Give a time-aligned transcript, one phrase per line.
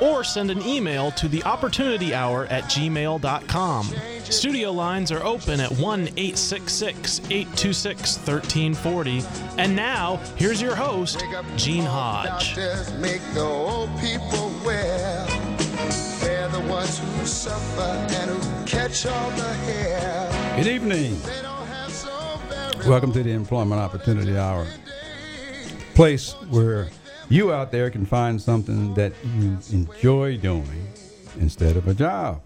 [0.00, 3.94] or send an email to the opportunity hour at gmail.com.
[4.24, 9.22] Studio lines are open at 1 866 826 1340.
[9.58, 11.24] And now, here's your host,
[11.56, 12.56] Gene Hodge.
[13.00, 15.26] Make the old people well.
[16.20, 20.56] They're the ones who suffer and who catch all the hair.
[20.56, 21.20] Good evening.
[21.22, 24.66] They don't have so very Welcome to the Employment Opportunity Hour.
[25.94, 26.88] Place where
[27.30, 30.88] you out there can find something that you enjoy doing
[31.38, 32.42] instead of a job.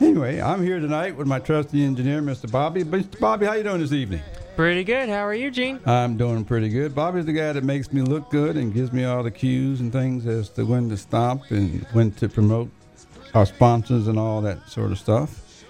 [0.00, 2.50] Anyway, I'm here tonight with my trusty engineer, Mr.
[2.50, 2.84] Bobby.
[2.84, 3.18] Mr.
[3.18, 4.20] Bobby, how you doing this evening?
[4.56, 5.08] Pretty good.
[5.08, 5.80] How are you, Gene?
[5.86, 6.94] I'm doing pretty good.
[6.94, 9.92] Bobby's the guy that makes me look good and gives me all the cues and
[9.92, 12.68] things as to when to stop and when to promote
[13.34, 15.64] our sponsors and all that sort of stuff.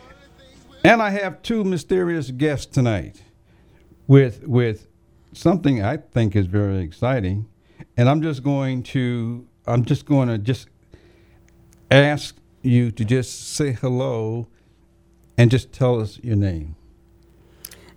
[0.84, 3.22] And I have two mysterious guests tonight
[4.06, 4.88] with with
[5.32, 7.46] something I think is very exciting.
[7.98, 10.68] And I'm just going to I'm just going to just
[11.90, 14.46] ask you to just say hello
[15.36, 16.76] and just tell us your name.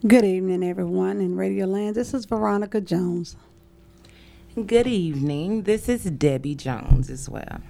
[0.06, 1.96] Good evening, everyone in Radio Land.
[1.96, 3.36] This is Veronica Jones.
[4.66, 5.64] Good evening.
[5.64, 7.62] This is Debbie Jones as well.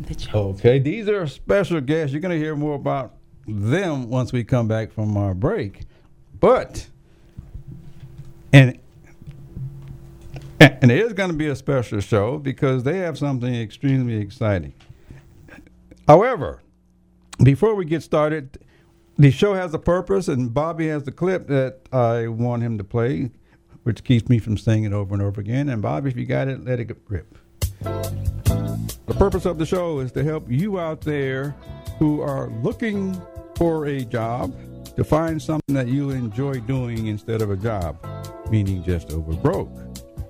[0.00, 0.58] The Jones.
[0.58, 2.10] Okay, these are special guests.
[2.10, 3.16] You're going to hear more about
[3.46, 5.82] them once we come back from our break.
[6.40, 6.88] But,
[8.50, 8.78] and
[10.60, 14.72] and it is going to be a special show because they have something extremely exciting.
[16.08, 16.62] However,
[17.42, 18.58] before we get started,
[19.18, 22.84] the show has a purpose, and Bobby has the clip that I want him to
[22.84, 23.30] play,
[23.82, 25.68] which keeps me from saying it over and over again.
[25.68, 27.36] And Bobby, if you got it, let it rip.
[27.80, 31.54] The purpose of the show is to help you out there
[31.98, 33.20] who are looking
[33.56, 34.54] for a job
[34.96, 37.98] to find something that you enjoy doing instead of a job,
[38.50, 39.85] meaning just over broke.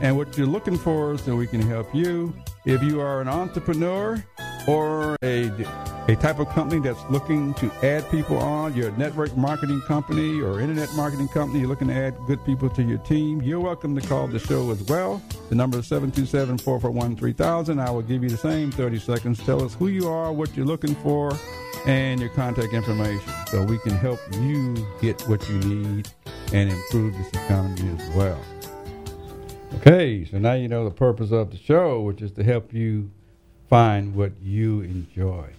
[0.00, 2.34] and what you're looking for so we can help you.
[2.64, 4.24] If you are an entrepreneur
[4.66, 5.50] or a,
[6.08, 10.40] a type of company that's looking to add people on, you're a network marketing company
[10.40, 13.98] or internet marketing company, you're looking to add good people to your team, you're welcome
[13.98, 15.22] to call the show as well.
[15.48, 17.78] The number is 727 441 3000.
[17.78, 19.44] I will give you the same 30 seconds.
[19.44, 21.32] Tell us who you are, what you're looking for,
[21.86, 26.08] and your contact information so we can help you get what you need
[26.52, 28.40] and improve this economy as well.
[29.76, 33.10] Okay, so now you know the purpose of the show, which is to help you
[33.68, 35.50] find what you enjoy.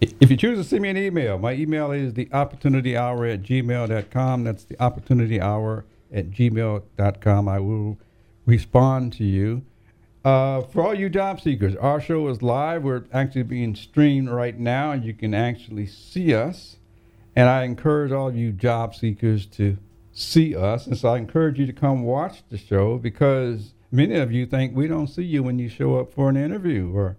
[0.00, 3.42] If you choose to send me an email, my email is the opportunity hour at
[3.42, 4.44] gmail.com.
[4.44, 7.48] That's the opportunity hour at gmail.com.
[7.48, 7.98] I will
[8.46, 9.62] respond to you.
[10.24, 12.82] Uh, for all you job seekers, our show is live.
[12.82, 16.76] We're actually being streamed right now, and you can actually see us.
[17.36, 19.76] And I encourage all you job seekers to
[20.14, 20.86] see us.
[20.86, 24.74] And so I encourage you to come watch the show because many of you think
[24.74, 27.18] we don't see you when you show up for an interview or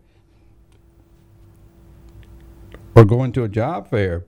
[2.96, 4.24] or going to a job fair.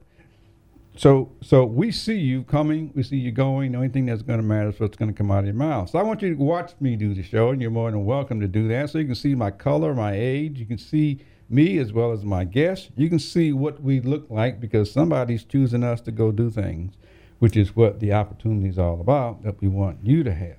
[0.98, 3.72] So, so we see you coming, we see you going.
[3.72, 5.54] The only thing that's going to matter is what's going to come out of your
[5.54, 5.92] mouth.
[5.92, 8.40] So I want you to watch me do the show, and you're more than welcome
[8.42, 8.90] to do that.
[8.90, 10.60] So you can see my color, my age.
[10.60, 12.90] You can see me as well as my guests.
[12.96, 16.94] You can see what we look like because somebody's choosing us to go do things,
[17.39, 20.57] which is what the opportunity is all about that we want you to have.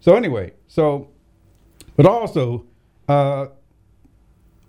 [0.00, 1.10] So anyway, so,
[1.96, 2.64] but also,
[3.08, 3.46] uh,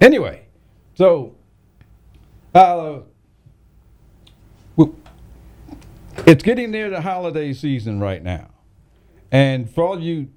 [0.00, 0.46] Anyway,
[0.94, 1.34] so
[2.54, 3.00] uh,
[6.26, 8.48] it's getting near the holiday season right now.
[9.30, 10.28] And for all you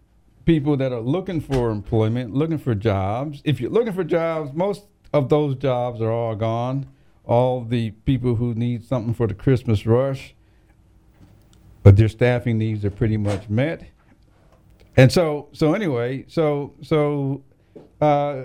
[0.45, 4.85] people that are looking for employment, looking for jobs, if you're looking for jobs, most
[5.13, 6.87] of those jobs are all gone.
[7.23, 10.33] All the people who need something for the Christmas rush,
[11.83, 13.89] but their staffing needs are pretty much met.
[14.97, 17.43] And so, so anyway, so so
[18.01, 18.43] uh,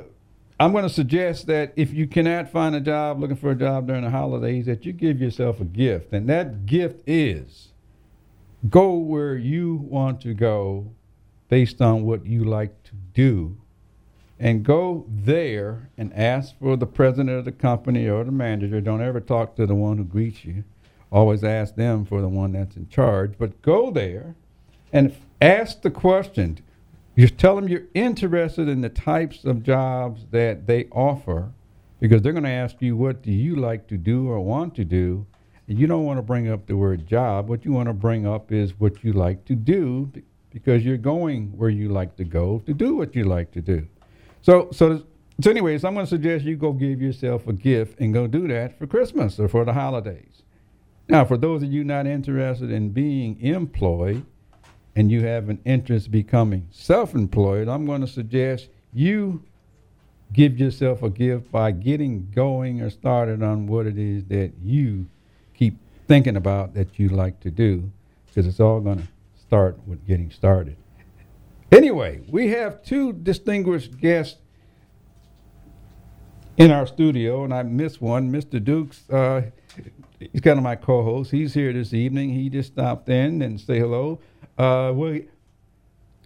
[0.61, 3.87] I'm going to suggest that if you cannot find a job, looking for a job
[3.87, 7.73] during the holidays, that you give yourself a gift, and that gift is
[8.71, 10.93] go where you want to go,
[11.49, 13.57] based on what you like to do
[14.39, 18.81] and go there and ask for the president of the company or the manager.
[18.81, 20.65] Don't ever talk to the one who greets you.
[21.11, 23.35] Always ask them for the one that's in charge.
[23.39, 24.35] But go there
[24.93, 26.59] and ask the question.
[27.17, 31.53] Just tell them you're interested in the types of jobs that they offer
[32.01, 34.85] because they're going to ask you, what do you like to do or want to
[34.85, 35.27] do?
[35.69, 37.49] And you don't want to bring up the word job.
[37.49, 40.11] What you want to bring up is what you like to do
[40.51, 43.87] because you're going where you like to go to do what you like to do.
[44.43, 45.05] So, so,
[45.41, 48.47] so anyways, I'm going to suggest you go give yourself a gift and go do
[48.49, 50.34] that for Christmas or for the holidays.
[51.09, 54.25] Now, for those of you not interested in being employed
[54.97, 59.43] and you have an interest becoming self-employed, I'm going to suggest you
[60.33, 65.07] give yourself a gift by getting going or started on what it is that you
[65.55, 65.79] keep
[66.09, 67.91] thinking about that you like to do
[68.27, 69.09] because it's all going to
[69.41, 70.77] start with getting started.
[71.71, 74.39] Anyway, we have two distinguished guests
[76.57, 78.31] in our studio, and I missed one.
[78.31, 78.63] Mr.
[78.63, 79.43] Dukes, uh,
[80.33, 81.31] he's kind of my co-host.
[81.31, 82.31] He's here this evening.
[82.31, 84.21] He just stopped in and say hello.
[84.59, 85.29] Uh, we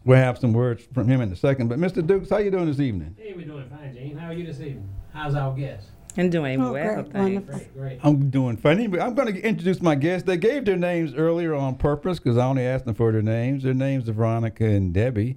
[0.05, 1.69] we'll have some words from him in a second.
[1.69, 2.07] But Mr.
[2.07, 3.17] Dukes, how you doing this evening?
[3.19, 4.17] Hey, we're doing fine, Gene.
[4.17, 4.89] How are you this evening?
[5.13, 5.89] How's our guest?
[6.17, 7.47] And doing Oh, well, great, thanks.
[7.47, 7.55] wonderful.
[7.55, 8.01] Great, great.
[8.03, 10.27] I'm doing funny, but I'm going to introduce my guests.
[10.27, 13.63] They gave their names earlier on purpose because I only asked them for their names.
[13.63, 15.37] Their names are Veronica and Debbie.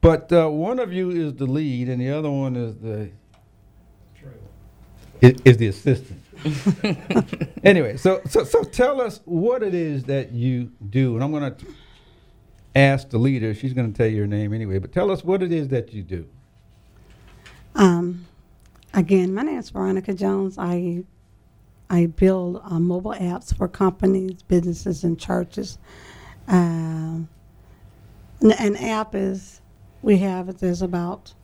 [0.00, 3.10] But uh, one of you is the lead, and the other one is the
[4.18, 4.30] True.
[5.22, 6.17] is, is the assistant.
[7.64, 11.54] anyway, so so so tell us what it is that you do, and I'm going
[11.54, 11.66] to
[12.74, 13.54] ask the leader.
[13.54, 15.92] She's going to tell you her name anyway, but tell us what it is that
[15.92, 16.26] you do.
[17.74, 18.26] Um,
[18.94, 20.58] again, my name is Veronica Jones.
[20.58, 21.04] I
[21.90, 25.78] I build uh, mobile apps for companies, businesses, and churches.
[26.46, 27.28] Um,
[28.40, 29.60] an app is
[30.02, 31.34] we have there's about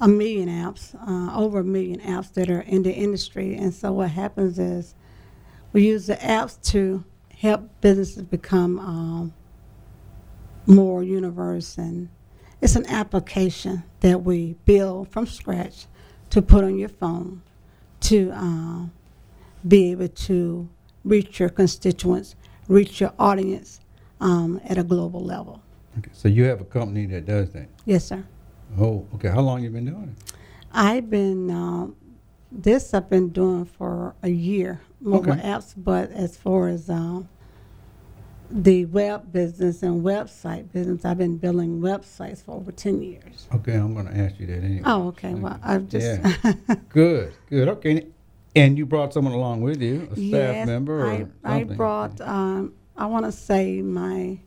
[0.00, 3.92] a million apps, uh, over a million apps that are in the industry, and so
[3.92, 4.94] what happens is
[5.72, 7.04] we use the apps to
[7.36, 9.34] help businesses become um,
[10.66, 12.08] more universe and
[12.60, 15.86] it's an application that we build from scratch
[16.28, 17.42] to put on your phone
[18.00, 18.92] to um,
[19.66, 20.68] be able to
[21.04, 22.36] reach your constituents,
[22.68, 23.80] reach your audience
[24.20, 25.62] um, at a global level.
[25.98, 27.68] Okay, so you have a company that does that.
[27.86, 28.24] Yes, sir.
[28.78, 29.28] Oh, okay.
[29.28, 30.32] How long you been doing it?
[30.72, 31.96] I've been um,
[32.52, 35.42] this I've been doing for a year, mobile Okay.
[35.42, 35.74] apps.
[35.76, 37.28] But as far as um,
[38.50, 43.48] the web business and website business, I've been building websites for over ten years.
[43.54, 44.82] Okay, I'm going to ask you that anyway.
[44.84, 45.34] Oh, okay.
[45.34, 46.54] Well, I've just Yeah.
[46.90, 47.68] Good, good.
[47.68, 48.06] Okay.
[48.56, 52.20] And you brought someone along with you, a staff Yes, member or I, I brought.
[52.20, 54.40] Um, I want to say my.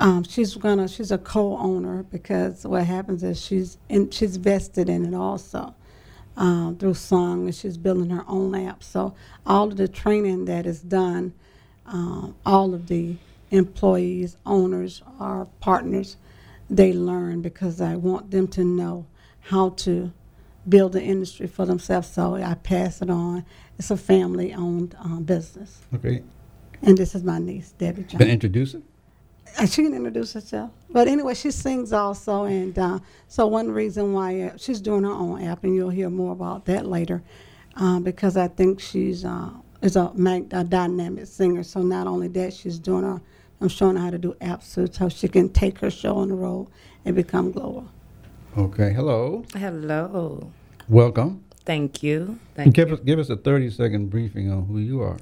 [0.00, 0.88] Um, she's gonna.
[0.88, 4.10] She's a co-owner because what happens is she's in.
[4.10, 5.74] She's vested in it also.
[6.36, 8.84] Um, through Song, and she's building her own app.
[8.84, 9.12] So
[9.44, 11.34] all of the training that is done,
[11.84, 13.16] um, all of the
[13.50, 16.16] employees, owners, our partners,
[16.70, 19.06] they learn because I want them to know
[19.40, 20.12] how to
[20.68, 22.06] build the industry for themselves.
[22.08, 23.44] So I pass it on.
[23.76, 25.80] It's a family-owned um, business.
[25.92, 26.22] Okay.
[26.82, 28.18] And this is my niece, Debbie Jones.
[28.18, 28.82] Been introducing?
[28.82, 28.97] Uh,
[29.66, 30.70] she can introduce herself.
[30.90, 35.10] But anyway, she sings also, and uh, so one reason why uh, she's doing her
[35.10, 37.22] own app, and you'll hear more about that later,
[37.76, 39.50] uh, because I think she's uh,
[39.82, 41.62] is a, mag- a dynamic singer.
[41.62, 43.20] So not only that, she's doing her,
[43.60, 46.28] I'm showing her how to do apps so so she can take her show on
[46.28, 46.68] the road
[47.04, 47.88] and become global.
[48.56, 48.92] Okay.
[48.92, 49.44] Hello.
[49.54, 50.50] Hello.
[50.88, 51.44] Welcome.
[51.64, 52.38] Thank you.
[52.54, 52.94] Thank give you.
[52.94, 55.18] us give us a thirty second briefing on who you are.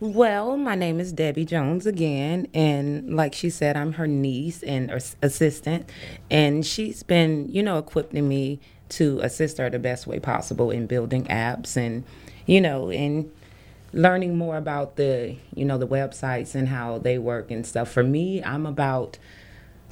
[0.00, 4.90] Well, my name is Debbie Jones again, and like she said, I'm her niece and
[4.90, 5.88] as- assistant,
[6.30, 8.58] and she's been, you know, equipping me
[8.90, 12.04] to assist her the best way possible in building apps and,
[12.44, 13.30] you know, and
[13.92, 17.88] learning more about the, you know, the websites and how they work and stuff.
[17.88, 19.16] For me, I'm about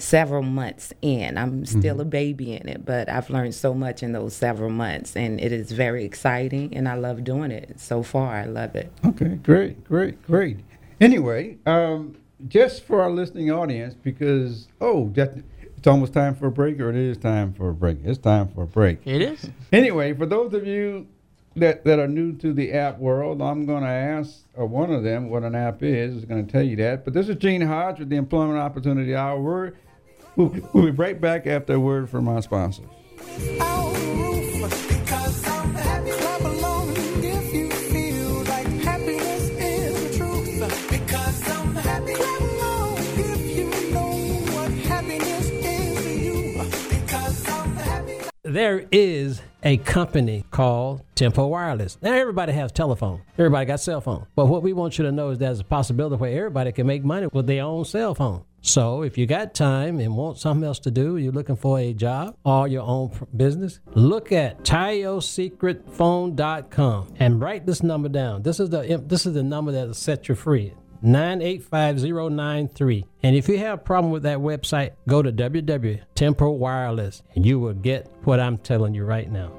[0.02, 1.38] several months in.
[1.38, 5.16] I'm still a baby in it, but I've learned so much in those several months,
[5.16, 7.78] and it is very exciting, and I love doing it.
[7.80, 8.92] So far, I love it.
[9.06, 10.59] Okay, great, great, great.
[11.00, 12.16] Anyway, um,
[12.49, 15.42] just for our listening audience, because oh, that,
[15.76, 17.99] it's almost time for a break, or it is time for a break.
[18.04, 19.00] It's time for a break.
[19.04, 19.50] It is.
[19.73, 21.06] Anyway, for those of you
[21.56, 25.02] that, that are new to the app world, I'm going to ask uh, one of
[25.02, 26.16] them what an app is.
[26.16, 27.04] Is going to tell you that.
[27.04, 29.40] But this is Gene Hodge with the Employment Opportunity Hour.
[29.40, 29.73] We're,
[30.36, 32.82] we'll, we'll be right back after a word from our sponsor.
[33.60, 36.10] Out the roof, because I'm happy.
[36.10, 40.90] Clap along if you feel like happiness is the truth.
[40.90, 42.14] Because I'm happy.
[42.14, 44.12] Clap along if you know
[44.54, 46.62] what happiness is to you.
[46.90, 48.18] Because I'm happy.
[48.42, 51.96] there is a company called Tempo Wireless.
[52.02, 53.22] Now everybody has telephone.
[53.38, 54.26] Everybody got cell phone.
[54.34, 57.04] But what we want you to know is there's a possibility where everybody can make
[57.04, 58.44] money with their own cell phone.
[58.62, 61.92] So if you got time and want something else to do, you're looking for a
[61.92, 68.42] job or your own business, look at TioSecretPhone.com and write this number down.
[68.42, 70.75] This is the this is the number that'll set you free.
[71.02, 73.04] 985093.
[73.25, 77.59] And if you have a problem with that website, go to www.tempo Wireless and you
[77.59, 79.59] will get what I'm telling you right now.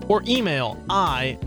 [0.11, 1.39] or email ISCHEIN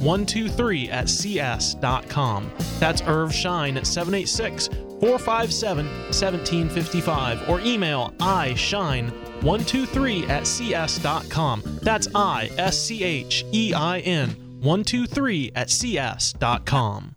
[0.00, 2.50] 123 at cs.com.
[2.80, 11.62] That's Irv Schein at 786 457 1755 or email ischein123 at cs.com.
[11.82, 14.30] That's I S C H E I N
[14.62, 17.16] 123 at cs.com.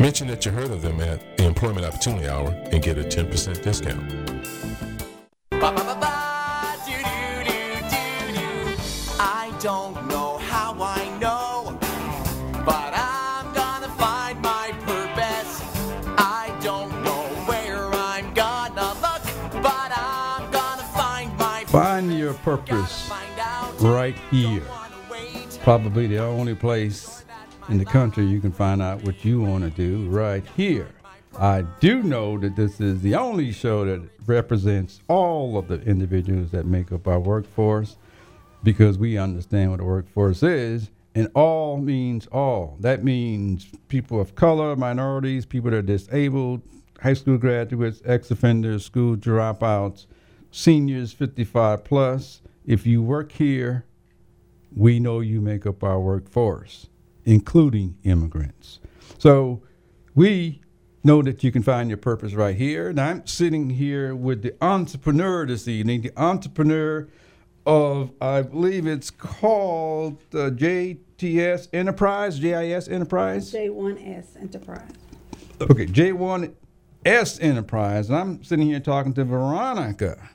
[0.00, 3.62] Mention that you heard of them at the Employment Opportunity Hour and get a 10%
[3.62, 4.02] discount.
[9.20, 11.78] I don't know how I know,
[12.64, 15.60] but I'm gonna find my purpose.
[16.16, 19.22] I don't know where I'm gonna look,
[19.62, 24.62] but I'm gonna find my Find your purpose find right here.
[25.62, 27.19] Probably the only place
[27.70, 30.88] in the country you can find out what you want to do right here.
[31.38, 36.50] I do know that this is the only show that represents all of the individuals
[36.50, 37.96] that make up our workforce
[38.64, 40.90] because we understand what a workforce is.
[41.14, 42.76] And all means all.
[42.80, 46.62] That means people of color, minorities, people that are disabled,
[47.00, 50.06] high school graduates, ex offenders, school dropouts,
[50.50, 52.42] seniors 55 plus.
[52.64, 53.84] If you work here,
[54.74, 56.88] we know you make up our workforce,
[57.24, 58.80] including immigrants.
[59.18, 59.62] So
[60.14, 60.62] we
[61.02, 62.88] know that you can find your purpose right here.
[62.88, 67.08] And I'm sitting here with the entrepreneur this evening, the entrepreneur
[67.66, 73.52] of, I believe it's called uh, JTS Enterprise, JIS Enterprise.
[73.52, 74.90] J1S Enterprise.
[75.60, 76.54] Okay, J1
[77.04, 80.30] S Enterprise, and I'm sitting here talking to Veronica,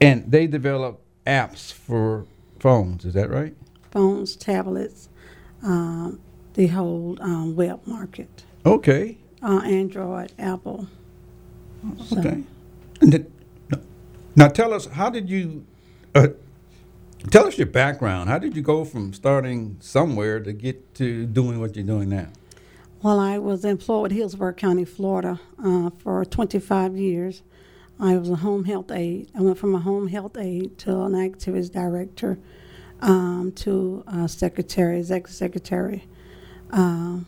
[0.00, 2.26] and they develop apps for
[2.58, 3.04] phones.
[3.04, 3.54] Is that right?
[3.90, 5.08] Phones, tablets,
[5.64, 6.20] um,
[6.54, 9.18] the whole um, web market, Okay.
[9.42, 10.86] uh, Android, Apple.
[12.06, 12.42] So- Okay.
[13.00, 13.26] Then,
[14.36, 15.64] now tell us, how did you,
[16.14, 16.28] uh,
[17.30, 18.28] tell us your background.
[18.30, 22.28] How did you go from starting somewhere to get to doing what you're doing now?
[23.02, 27.42] Well, I was employed with Hillsborough County, Florida, uh, for 25 years.
[28.00, 29.28] I was a home health aide.
[29.36, 32.38] I went from a home health aide to an activities director,
[33.00, 36.08] um, to a secretary, executive secretary,
[36.70, 37.18] uh,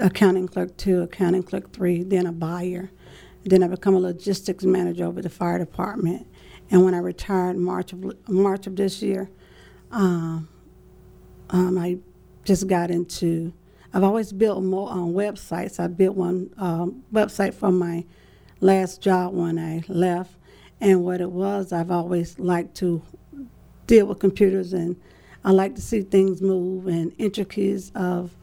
[0.00, 2.90] accounting clerk two, accounting clerk three, then a buyer.
[3.44, 6.26] Then I become a logistics manager over the fire department.
[6.70, 9.30] And when I retired March of March of this year,
[9.90, 10.48] um,
[11.50, 11.98] um, I
[12.44, 13.52] just got into.
[13.92, 15.80] I've always built more on websites.
[15.80, 18.04] I built one um, website for my
[18.60, 20.36] last job when I left,
[20.80, 23.02] and what it was, I've always liked to
[23.86, 24.96] deal with computers, and
[25.44, 28.36] I like to see things move and intricacies of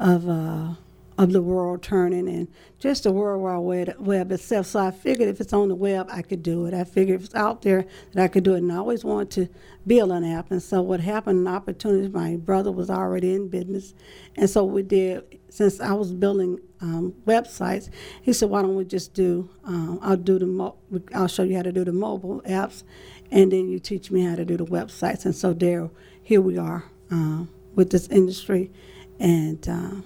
[0.00, 0.74] of uh,
[1.18, 4.66] of the world turning and just the World Wide Web, itself.
[4.66, 6.74] So I figured if it's on the web, I could do it.
[6.74, 8.58] I figured if it's out there that I could do it.
[8.58, 9.48] And I always wanted to
[9.86, 10.50] build an app.
[10.50, 13.94] And so what happened, an opportunity, my brother was already in business.
[14.36, 17.90] And so we did, since I was building um, websites,
[18.22, 20.76] he said, why don't we just do, um, I'll do the, mo-
[21.14, 22.84] I'll show you how to do the mobile apps.
[23.30, 25.26] And then you teach me how to do the websites.
[25.26, 25.90] And so there,
[26.30, 27.42] here we are uh,
[27.74, 28.70] with this industry.
[29.18, 29.96] And uh,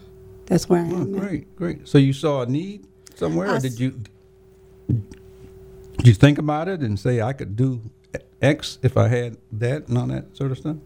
[0.47, 1.19] that's where I Oh, am now.
[1.21, 1.87] great, great.
[1.87, 4.01] So you saw a need somewhere, I or did you
[5.99, 7.83] did you think about it and say I could do
[8.41, 10.77] X if I had that and all that sort of stuff?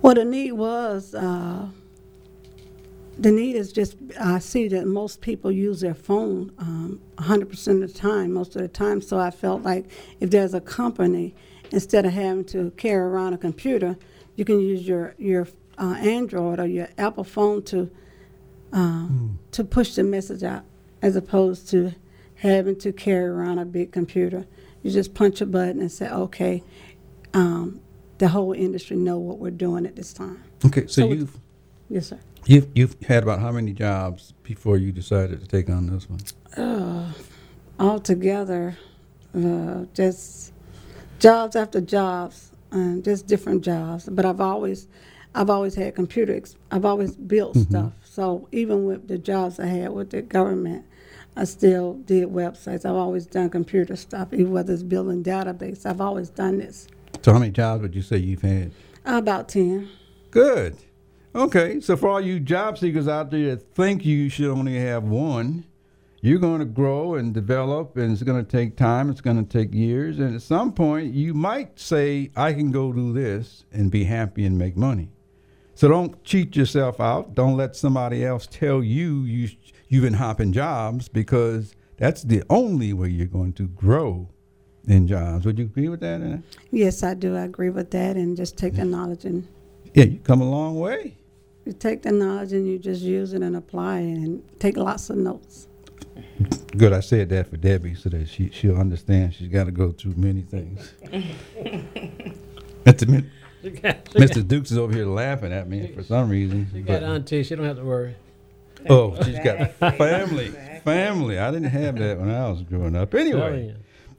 [0.00, 1.66] Well, the need was, uh,
[3.18, 7.92] the need is just, I see that most people use their phone um, 100% of
[7.92, 9.00] the time, most of the time.
[9.00, 9.86] So I felt like
[10.20, 11.34] if there's a company,
[11.74, 13.96] instead of having to carry around a computer,
[14.36, 15.46] you can use your, your
[15.78, 17.90] uh, Android or your Apple phone to,
[18.72, 20.64] um, to push the message out
[21.02, 21.92] as opposed to
[22.36, 24.46] having to carry around a big computer.
[24.82, 26.62] You just punch a button and say, okay,
[27.32, 27.80] um,
[28.18, 30.42] the whole industry know what we're doing at this time.
[30.64, 31.38] Okay, so, So you've
[31.90, 32.18] Yes, sir.
[32.46, 36.20] you've you've had about how many jobs before you decided to take on this one?
[36.56, 37.12] Uh,
[37.78, 38.76] altogether,
[39.36, 40.53] uh, just
[41.18, 44.08] jobs after jobs, and just different jobs.
[44.10, 44.88] But I've always,
[45.34, 46.34] I've always had computer.
[46.34, 47.70] Ex- I've always built mm-hmm.
[47.70, 47.92] stuff.
[48.04, 50.84] So even with the jobs I had with the government,
[51.36, 52.84] I still did websites.
[52.84, 55.84] I've always done computer stuff, even whether it's building database.
[55.84, 56.86] I've always done this.
[57.22, 58.70] So how many jobs would you say you've had?
[59.04, 59.88] About ten.
[60.30, 60.76] Good.
[61.34, 65.02] Okay, so for all you job seekers out there that think you should only have
[65.02, 65.64] one,
[66.24, 69.10] you're going to grow and develop, and it's going to take time.
[69.10, 72.94] It's going to take years, and at some point, you might say, "I can go
[72.94, 75.10] do this and be happy and make money."
[75.74, 77.34] So don't cheat yourself out.
[77.34, 79.50] Don't let somebody else tell you you
[79.88, 84.30] you've been hopping jobs because that's the only way you're going to grow
[84.88, 85.44] in jobs.
[85.44, 86.22] Would you agree with that?
[86.22, 86.42] Anna?
[86.70, 87.36] Yes, I do.
[87.36, 89.46] I agree with that, and just take the knowledge and
[89.92, 91.18] Yeah, you come a long way.
[91.66, 95.10] You take the knowledge and you just use it and apply it and take lots
[95.10, 95.68] of notes.
[96.76, 99.92] Good, I said that for Debbie so that she she'll understand she's got to go
[99.92, 100.92] through many things.
[102.84, 103.08] Mr.
[103.08, 103.24] Mi-
[103.62, 104.46] She got, she Mr.
[104.46, 106.68] Dukes is over here laughing at me for some reason.
[106.72, 107.42] She got but- auntie.
[107.42, 108.14] She don't have to worry.
[108.90, 110.48] oh, she's got family,
[110.84, 111.38] family.
[111.38, 113.10] I didn't have that when I was growing up.
[113.10, 113.74] Telling Anyway, you.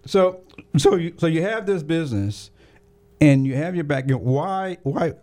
[0.05, 0.41] so
[0.77, 2.49] so you so you have this business,
[3.21, 4.05] and you have your back.
[4.09, 5.13] Why why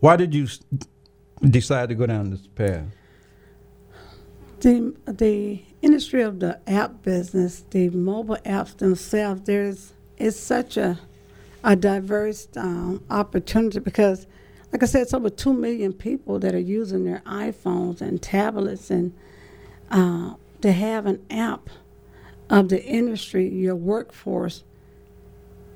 [0.00, 0.46] why did you
[1.42, 2.84] decide to go down this path?
[4.60, 11.00] The the industry of the app business, the mobile apps themselves, there's it's such a
[11.64, 14.26] a diverse um, opportunity because,
[14.72, 18.90] like I said, it's over two million people that are using their iPhones and tablets,
[18.90, 19.14] and
[19.90, 21.70] uh, to have an app
[22.50, 24.64] of the industry, your workforce,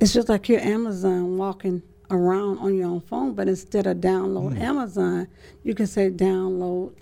[0.01, 4.59] it's just like you're Amazon walking around on your own phone, but instead of download
[4.61, 5.29] Amazon,
[5.65, 6.93] you can say download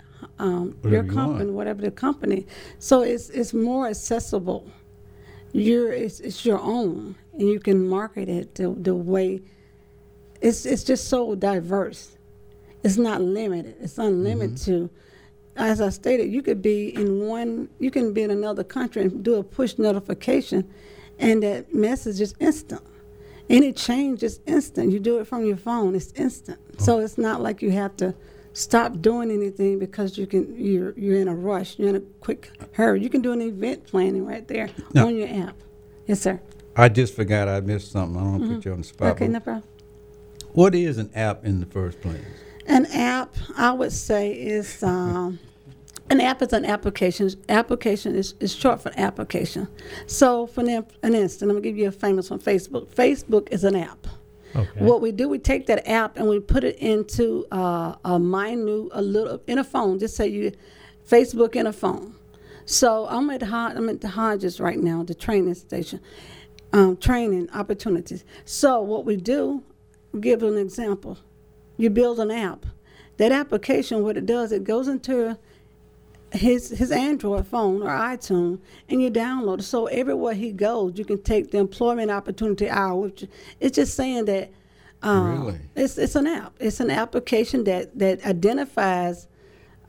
[0.43, 2.45] um, your Whatever you company, whatever the company.
[2.77, 4.69] So it's it's more accessible.
[5.53, 9.41] You're it's, it's your own, and you can market it the, the way.
[10.41, 12.17] It's it's just so diverse.
[12.83, 13.77] It's not limited.
[13.79, 14.89] It's unlimited to.
[15.55, 17.69] As I stated, you could be in one.
[17.79, 20.69] You can be in another country and do a push notification,
[21.19, 22.81] and that message is instant.
[23.49, 24.91] Any change is instant.
[24.91, 25.95] You do it from your phone.
[25.95, 26.59] It's instant.
[26.81, 28.13] So it's not like you have to
[28.53, 32.51] stop doing anything because you can you're you're in a rush, you're in a quick
[32.73, 33.01] hurry.
[33.01, 35.07] You can do an event planning right there No.
[35.07, 35.55] on your app.
[36.07, 36.39] Yes, sir.
[36.75, 38.19] I just forgot I missed something.
[38.19, 39.15] I don't to put you on the spot.
[39.15, 39.23] Mm-hmm.
[39.23, 39.63] Okay, no problem.
[40.53, 42.21] What is an app in the first place?
[42.67, 45.39] An app, I would say, is um,
[46.09, 47.29] an app is an application.
[47.49, 49.67] Application is, is short for application.
[50.07, 52.39] So, for an, an instant, I'm gonna give you a famous one.
[52.39, 52.87] Facebook.
[52.87, 54.07] Facebook is an app.
[54.55, 54.79] Okay.
[54.79, 58.89] What we do, we take that app and we put it into uh, a minute,
[58.91, 59.99] a little in a phone.
[59.99, 60.51] Just say you,
[61.07, 62.15] Facebook in a phone.
[62.65, 65.99] So I'm at Hod- I'm at the Hodges right now, the training station,
[66.71, 68.23] um, training opportunities.
[68.45, 69.63] So what we do,
[70.19, 71.17] give an example.
[71.77, 72.65] You build an app.
[73.17, 75.37] That application, what it does, it goes into
[76.33, 79.63] his his Android phone or iTunes, and you download it.
[79.63, 82.95] So everywhere he goes, you can take the employment opportunity hour.
[82.95, 83.25] Which
[83.59, 84.51] it's just saying that.
[85.01, 85.59] Uh, Really?
[85.75, 86.53] It's it's an app.
[86.59, 89.27] It's an application that that identifies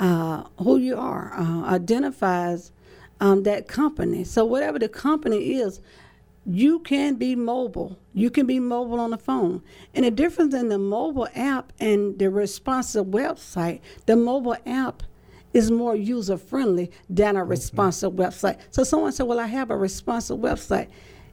[0.01, 2.73] uh, who you are, uh, identifies
[3.21, 4.25] um, that company.
[4.25, 5.81] So whatever the company is,
[6.45, 7.99] you can be mobile.
[8.13, 9.63] You can be mobile on the phone.
[9.95, 15.05] And the difference in the mobile app and the responsive website, the mobile app
[15.55, 17.51] is more user friendly than a mm-hmm.
[17.51, 18.59] responsive website.
[18.71, 20.89] So someone said, "Well, I have a responsive website."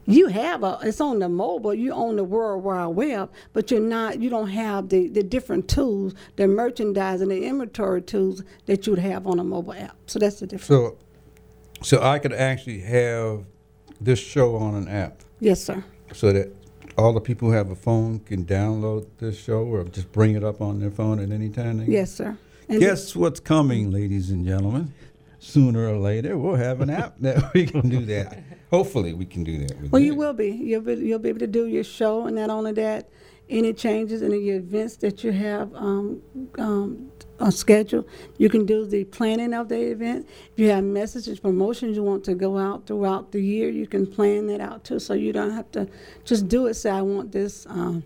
[0.07, 3.79] You have a it's on the mobile, you own the World Wide Web, but you're
[3.79, 8.87] not you don't have the, the different tools, the merchandise and the inventory tools that
[8.87, 9.95] you'd have on a mobile app.
[10.07, 10.67] So that's the difference.
[10.67, 10.97] So,
[11.83, 13.45] so I could actually have
[13.99, 15.83] this show on an app, yes, sir.
[16.13, 16.51] so that
[16.97, 20.43] all the people who have a phone can download this show or just bring it
[20.43, 21.77] up on their phone at any time.
[21.77, 22.37] They Yes, sir.
[22.79, 24.93] Guess what's coming, ladies and gentlemen?
[25.39, 28.43] Sooner or later, we'll have an app that we can do that.
[28.69, 29.79] Hopefully, we can do that.
[29.81, 30.17] With Well, you it.
[30.17, 30.49] will be.
[30.51, 33.09] You'll be you'll be able to do your show, and not only that,
[33.49, 36.21] any changes in your events that you have um,
[36.57, 38.07] um, on schedule,
[38.37, 40.29] you can do the planning of the event.
[40.53, 44.07] If you have messages, promotions you want to go out throughout the year, you can
[44.07, 45.87] plan that out too, so you don't have to
[46.23, 46.75] just do it.
[46.75, 47.65] Say, I want this.
[47.67, 48.03] Um,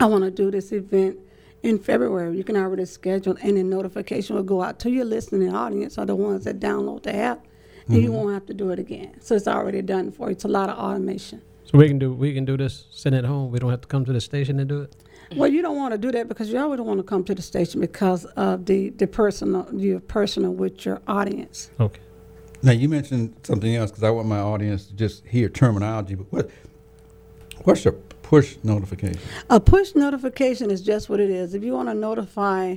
[0.00, 1.18] I want to do this event
[1.62, 2.36] in February.
[2.36, 6.06] You can already schedule, and the notification will go out to your listening audience, or
[6.06, 7.44] the ones that download the app,
[7.86, 8.12] and you mm-hmm.
[8.12, 9.20] won't have to do it again.
[9.20, 10.32] So it's already done for you.
[10.32, 11.42] It's a lot of automation.
[11.64, 13.50] So we can do we can do this sitting at home.
[13.50, 14.96] We don't have to come to the station to do it.
[15.36, 17.42] Well, you don't want to do that because you always want to come to the
[17.42, 21.70] station because of the the personal, your personal with your audience.
[21.80, 22.00] Okay.
[22.62, 26.14] Now you mentioned something else because I want my audience to just hear terminology.
[26.14, 26.50] But what
[27.64, 27.94] what's a
[28.32, 29.20] push notification?
[29.50, 31.52] A push notification is just what it is.
[31.54, 32.76] If you want to notify,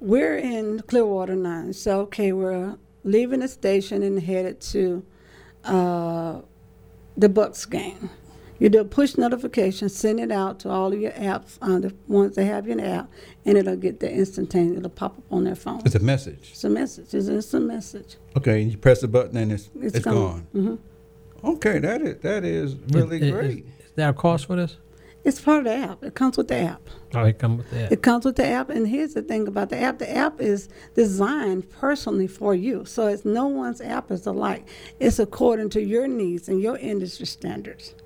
[0.00, 1.70] we're in Clearwater now.
[1.72, 5.04] So okay, we're leaving the station and headed to
[5.64, 6.40] uh,
[7.14, 8.08] the Bucs game.
[8.58, 11.94] You do a push notification, send it out to all of your apps, uh, the
[12.08, 13.10] ones that have your app,
[13.44, 14.78] and it'll get the instantaneous.
[14.78, 15.82] It'll pop up on their phone.
[15.84, 16.52] It's a message.
[16.52, 17.12] It's a message.
[17.12, 18.16] It's an instant message.
[18.34, 20.46] Okay, and you press the button and it's It's it's, gone.
[20.54, 20.78] gone.
[21.44, 23.58] Okay, that is that is really Is- is- great.
[23.58, 24.76] Is, there a cost for this?
[25.26, 26.04] It's part of the app.
[26.04, 26.82] It comes with the app.
[27.12, 27.90] Oh, it come with that.
[27.90, 30.68] It comes with the app, and here's the thing about the app: the app is
[30.94, 34.68] designed personally for you, so it's no one's app is alike.
[35.00, 37.96] It's according to your needs and your industry standards.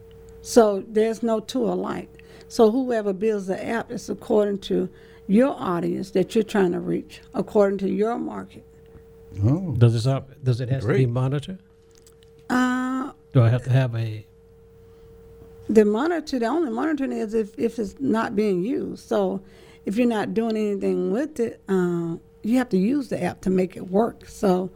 [0.40, 2.08] So there's no two alike.
[2.48, 4.88] So whoever builds the app is according to
[5.26, 8.64] your audience that you're trying to reach, according to your market.
[9.44, 10.30] oh, Does this up?
[10.42, 11.58] Does it have to be monitored?
[12.48, 14.26] Uh, Do I have to have a?
[15.74, 19.06] The monitor, the only monitoring is if, if it's not being used.
[19.08, 19.42] So
[19.86, 23.50] if you're not doing anything with it, uh, you have to use the app to
[23.50, 24.26] make it work.
[24.28, 24.70] So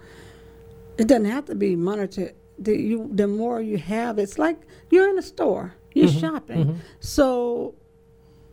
[0.96, 2.35] it doesn't have to be monitored.
[2.59, 4.59] The, you, the more you have, it's like
[4.90, 6.80] you're in a store, you're shopping.
[7.00, 7.74] So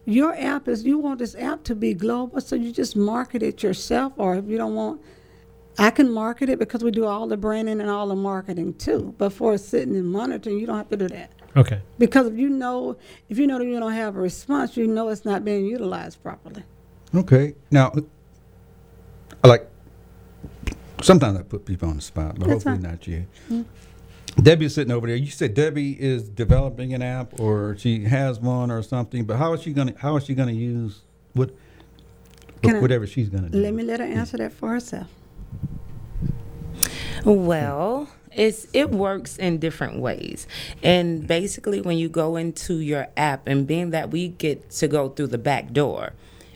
[0.06, 3.62] your app is, you want this app to be global, so you just market it
[3.62, 5.02] yourself, or if you don't want,
[5.78, 9.14] I can market it because we do all the branding and all the marketing too.
[9.20, 11.32] But for sitting and monitoring, you don't have to do that.
[11.56, 11.82] Okay.
[11.98, 12.98] Because if you know,
[13.30, 16.22] if you know that you don't have a response, you know it's not being utilized
[16.24, 16.64] properly.
[17.16, 17.56] okay.
[17.72, 17.92] Now,
[19.44, 19.68] I like
[21.02, 22.92] sometimes I put people on the spot, but That's hopefully fine.
[22.92, 23.26] not you.
[23.48, 23.62] Hmm.
[24.42, 25.16] Debbie's sitting over there.
[25.18, 29.26] You said Debbie is developing an app, or she has one, or something.
[29.26, 29.94] But how is she gonna?
[29.98, 31.02] How is she gonna use
[31.34, 31.54] what?
[32.64, 33.58] Can I- whatever she's gonna do.
[33.58, 35.08] Let me let her answer that for herself.
[37.26, 40.48] Well, it's it works in different ways.
[40.84, 45.10] And basically when you go into your app and being that we get to go
[45.10, 46.14] through the back door,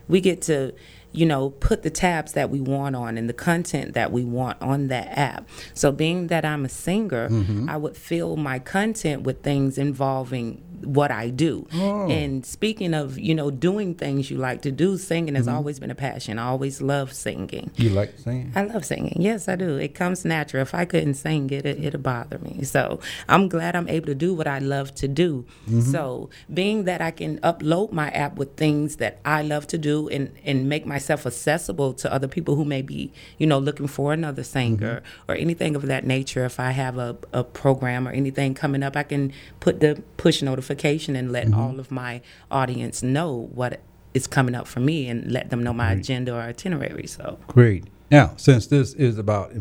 [0.07, 0.73] we get to
[1.15, 4.61] you know, put the tabs that we want on and the content that we want
[4.61, 5.47] on that app.
[5.73, 7.69] So, being that I'm a singer, mm-hmm.
[7.69, 11.67] I would fill my content with things involving what I do.
[11.73, 12.07] Oh.
[12.09, 15.55] And speaking of, you know, doing things you like to do, singing has Mm-hmm.
[15.55, 16.39] always been a passion.
[16.39, 17.71] I always love singing.
[17.75, 18.51] You like singing?
[18.55, 19.17] I love singing.
[19.19, 19.77] Yes, I do.
[19.77, 20.61] It comes natural.
[20.63, 22.63] If I couldn't sing it, it it'd bother me.
[22.63, 25.45] So I'm glad I'm able to do what I love to do.
[25.91, 30.07] So being that I can upload my app with things that I love to do
[30.09, 34.13] and, and make myself accessible to other people who may be, you know, looking for
[34.13, 36.45] another singer or anything of that nature.
[36.45, 40.41] If I have a, a program or anything coming up, I can put the push
[40.41, 40.74] notification
[41.15, 43.81] and let all of my audience know what
[44.13, 47.07] is coming up for me and let them know my agenda or itinerary.
[47.07, 47.85] So Great.
[48.09, 49.51] Now, since this is about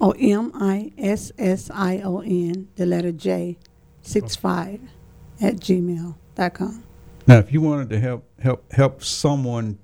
[0.00, 3.56] Oh, M I S S I O N, the letter J,
[4.02, 4.80] six five,
[5.40, 6.82] at gmail.com.
[7.26, 9.78] Now, if you wanted to help help help someone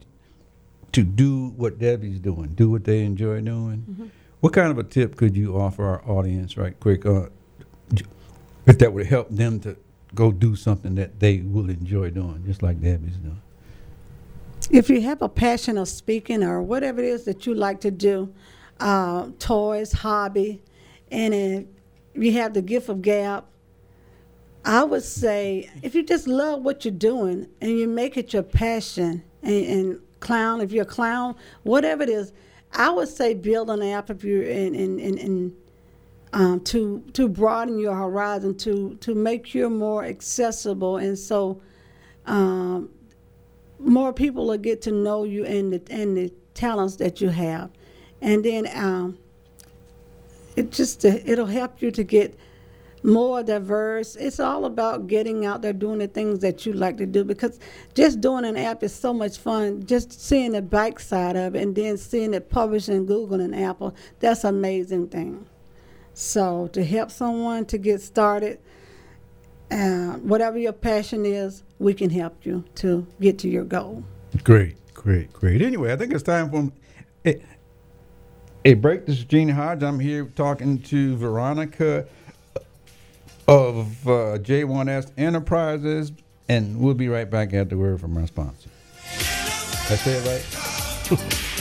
[0.93, 5.17] to do what Debbie's doing, do what they enjoy doing, what kind of a tip
[5.17, 7.27] could you offer our audience, right quick, uh,
[8.67, 9.77] if that would help them to
[10.15, 13.41] go do something that they will enjoy doing, just like Debbie's doing?
[14.71, 17.91] If you have a passion of speaking or whatever it is that you like to
[17.91, 18.33] do,
[18.79, 20.63] uh, toys, hobby,
[21.11, 21.65] and if
[22.15, 23.45] you have the gift of gab,
[24.65, 28.45] I would say if you just love what you're doing and you make it your
[28.45, 32.33] passion and, and clown, if you're a clown, whatever it is,
[32.73, 35.57] I would say build an app if you're in, in, in, in
[36.33, 41.61] um, to to broaden your horizon, to to make you more accessible, and so
[42.25, 42.89] um,
[43.79, 47.71] more people will get to know you and the and the talents that you have,
[48.23, 49.19] and then um,
[50.57, 52.39] it just it'll help you to get
[53.03, 54.17] more diverse.
[54.17, 57.59] It's all about getting out there doing the things that you like to do because
[57.95, 59.85] just doing an app is so much fun.
[59.85, 63.55] Just seeing the back side of it and then seeing it published in Google and
[63.55, 65.47] Apple, that's an amazing thing.
[66.15, 68.61] So to help someone to get started,
[69.71, 74.05] uh, whatever your passion is, we can help you to get to your goal.
[74.45, 75.63] Great, great, great.
[75.63, 76.71] Anyway, I think it's time for
[77.25, 77.43] a,
[78.65, 79.07] a break.
[79.07, 79.83] This is Gene Hodge.
[79.83, 82.07] I'm here talking to Veronica
[83.49, 86.13] of uh, J1S Enterprises,
[86.49, 88.71] and we'll be right back after word from our sponsor.
[89.05, 91.53] I say it right?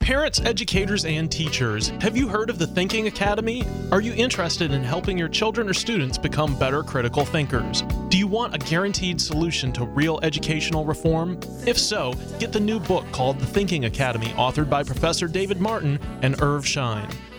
[0.00, 3.64] Parents, educators, and teachers, have you heard of the Thinking Academy?
[3.90, 7.82] Are you interested in helping your children or students become better critical thinkers?
[8.12, 11.40] Do you want a guaranteed solution to real educational reform?
[11.66, 15.98] If so, get the new book called The Thinking Academy, authored by Professor David Martin
[16.20, 17.08] and Irv Schein.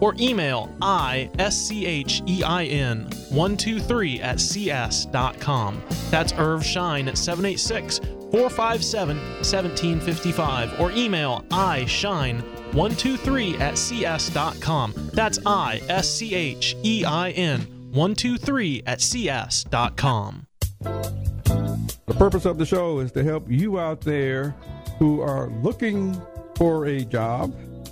[0.00, 1.30] or email ischein
[3.30, 5.82] 123 at cs.com.
[6.10, 7.98] That's Irv Schein at 786
[8.30, 14.94] 457 1755 or email ischein 123 at cs.com.
[15.12, 17.60] That's I S C H E I N
[17.92, 20.46] 123 at cs.com.
[20.80, 24.54] The purpose of the show is to help you out there
[24.98, 26.20] who are looking
[26.56, 27.54] for a job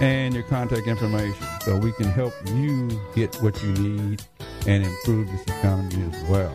[0.00, 4.22] and your contact information so we can help you get what you need
[4.66, 6.54] and improve this economy as well.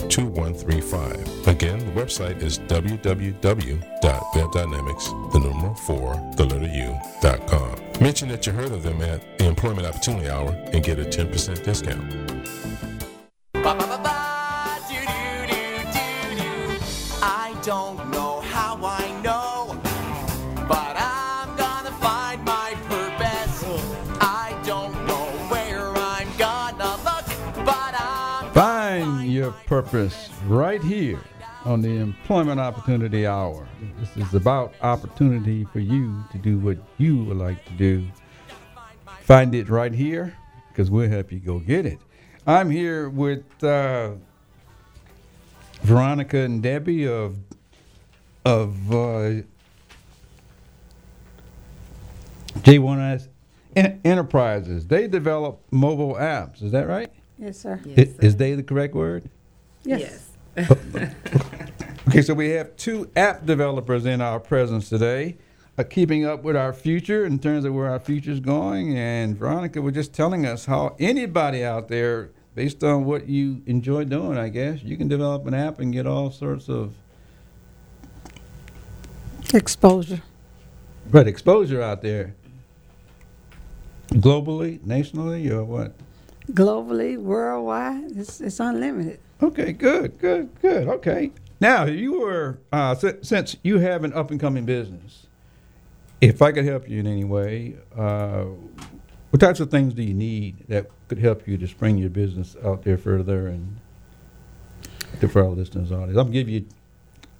[0.11, 1.47] 2135.
[1.47, 7.79] Again, the website is www.webdynamics, the number 4, the letter U.com.
[8.01, 11.63] Mention that you heard of them at the Employment Opportunity Hour and get a 10%
[11.63, 12.11] discount.
[29.71, 31.21] Purpose right here
[31.63, 33.65] on the Employment Opportunity Hour.
[34.01, 38.05] This is about opportunity for you to do what you would like to do.
[39.21, 40.35] Find it right here
[40.67, 41.99] because we'll help you go get it.
[42.45, 44.15] I'm here with uh,
[45.83, 47.37] Veronica and Debbie of
[48.43, 49.41] of uh,
[52.59, 53.29] J1S
[53.77, 54.85] En- Enterprises.
[54.85, 56.61] They develop mobile apps.
[56.61, 57.09] Is that right?
[57.37, 57.79] Yes, sir.
[57.85, 59.29] I- is they the correct word?
[59.83, 60.29] Yes.
[62.07, 65.37] Okay, so we have two app developers in our presence today,
[65.77, 68.97] uh, keeping up with our future in terms of where our future is going.
[68.97, 74.03] And Veronica was just telling us how anybody out there, based on what you enjoy
[74.05, 76.95] doing, I guess, you can develop an app and get all sorts of
[79.53, 80.21] Exposure.
[81.09, 82.35] but exposure out there,
[84.13, 85.93] globally, nationally, or what?
[86.51, 89.19] Globally, worldwide, it's, it's unlimited.
[89.41, 90.87] Okay, good, good, good.
[90.87, 91.31] Okay.
[91.59, 95.27] Now, you were, uh, si- since you have an up and coming business,
[96.19, 98.45] if I could help you in any way, uh,
[99.31, 102.55] what types of things do you need that could help you to spring your business
[102.63, 103.77] out there further and
[105.19, 106.17] to for our listeners' audience?
[106.17, 106.65] I'm give you,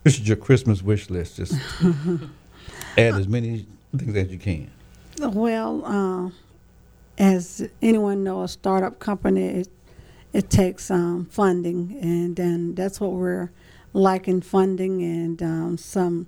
[0.04, 1.38] this is your Christmas wish list.
[1.38, 1.54] Just
[2.98, 4.72] add as many things as you can.
[5.20, 6.30] Well, uh,
[7.18, 9.66] as anyone knows, a startup company
[10.34, 13.52] it, takes um, funding, and then that's what we're
[13.94, 16.28] liking funding and um, some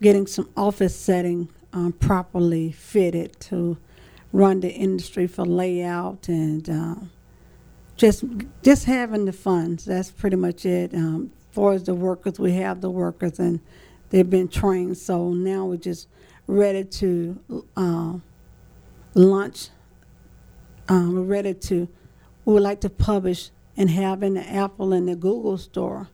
[0.00, 3.76] getting some office setting um, properly fitted to
[4.32, 6.94] run the industry for layout and uh,
[7.96, 8.24] just
[8.62, 9.84] just having the funds.
[9.84, 10.94] That's pretty much it.
[10.94, 13.60] Um, for the workers, we have the workers and
[14.10, 14.96] they've been trained.
[14.98, 16.08] So now we're just
[16.46, 18.14] ready to uh,
[19.14, 19.68] launch.
[20.88, 21.88] Um, we're ready to.
[22.50, 26.08] We would like to publish and have in the Apple and the Google store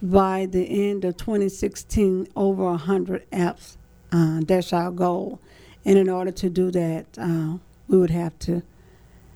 [0.00, 3.76] by the end of 2016 over 100 apps.
[4.10, 5.38] Uh, that's our goal.
[5.84, 7.58] And in order to do that, uh,
[7.88, 8.62] we would have to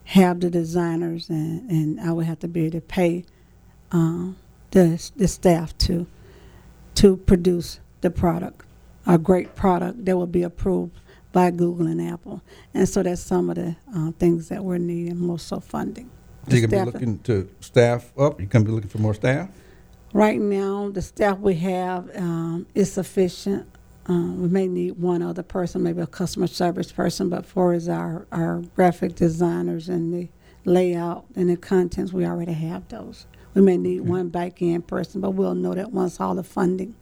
[0.05, 3.27] have the designers and, and I would have to be able to pay
[3.93, 4.29] uh,
[4.71, 6.07] the, the staff to
[6.95, 8.65] to produce the product,
[9.07, 10.99] a great product that will be approved
[11.33, 12.41] by Google and Apple.
[12.73, 16.11] And so that's some of the uh, things that we're needing, more so funding.
[16.49, 18.41] So you can be looking to staff up.
[18.41, 19.49] You can be looking for more staff.
[20.13, 23.67] Right now, the staff we have um, is sufficient.
[24.07, 27.89] Um, we may need one other person, maybe a customer service person, but for as
[27.89, 30.29] our, our graphic designers and the
[30.65, 33.27] layout and the contents, we already have those.
[33.55, 36.97] We may need one back end person, but we'll know that once all the funding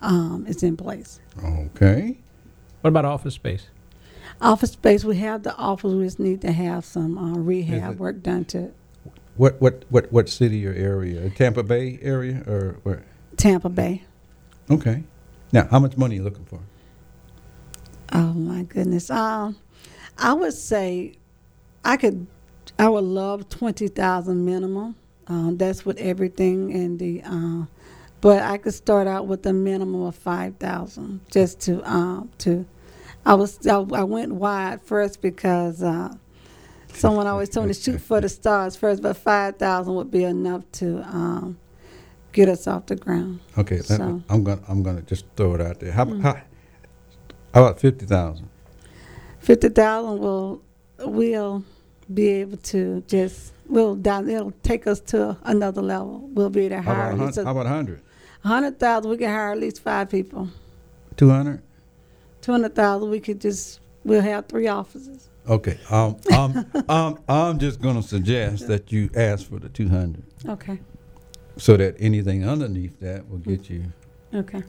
[0.00, 1.18] um, is in place.
[1.44, 2.18] Okay.
[2.82, 3.66] What about office space?
[4.40, 7.98] Office space, we have the office, we just need to have some uh, rehab it-
[7.98, 8.72] work done to
[9.36, 11.30] What what what what city or area?
[11.30, 13.04] Tampa Bay area or where?
[13.36, 14.02] Tampa Bay.
[14.70, 15.04] Okay.
[15.52, 16.60] Now, how much money are you looking for?
[18.12, 19.10] Oh my goodness.
[19.10, 19.56] Um,
[20.18, 21.14] I would say
[21.84, 22.26] I could.
[22.78, 24.96] I would love twenty thousand minimum.
[25.28, 27.22] Um, that's with everything and the.
[27.24, 27.64] Uh,
[28.20, 32.66] but I could start out with a minimum of five thousand just to um, to.
[33.24, 36.14] I was I, I went wide first because uh,
[36.94, 40.24] someone always told me to shoot for the stars first, but five thousand would be
[40.24, 41.58] enough to um,
[42.32, 43.40] get us off the ground.
[43.58, 44.22] Okay, So- Mm.
[44.28, 45.92] I'm gonna I'm gonna just throw it out there.
[45.92, 46.34] How, how,
[47.54, 48.48] how about fifty thousand?
[49.40, 50.62] fifty thousand will
[50.98, 51.64] will
[52.12, 54.28] be able to just will down.
[54.28, 56.28] It'll take us to another level.
[56.32, 58.02] We'll be able to How hire about, at a how about 100?
[58.44, 59.10] hundred thousand.
[59.10, 60.48] We can hire at least five people.
[61.16, 61.62] 200?
[62.40, 63.10] Two hundred thousand.
[63.10, 65.28] We could just we'll have three offices.
[65.48, 65.78] Okay.
[65.90, 70.78] Um, um, um, I'm just going to suggest that you ask for the 200 Okay.
[71.56, 73.84] so that anything underneath that will get you
[74.34, 74.62] Okay.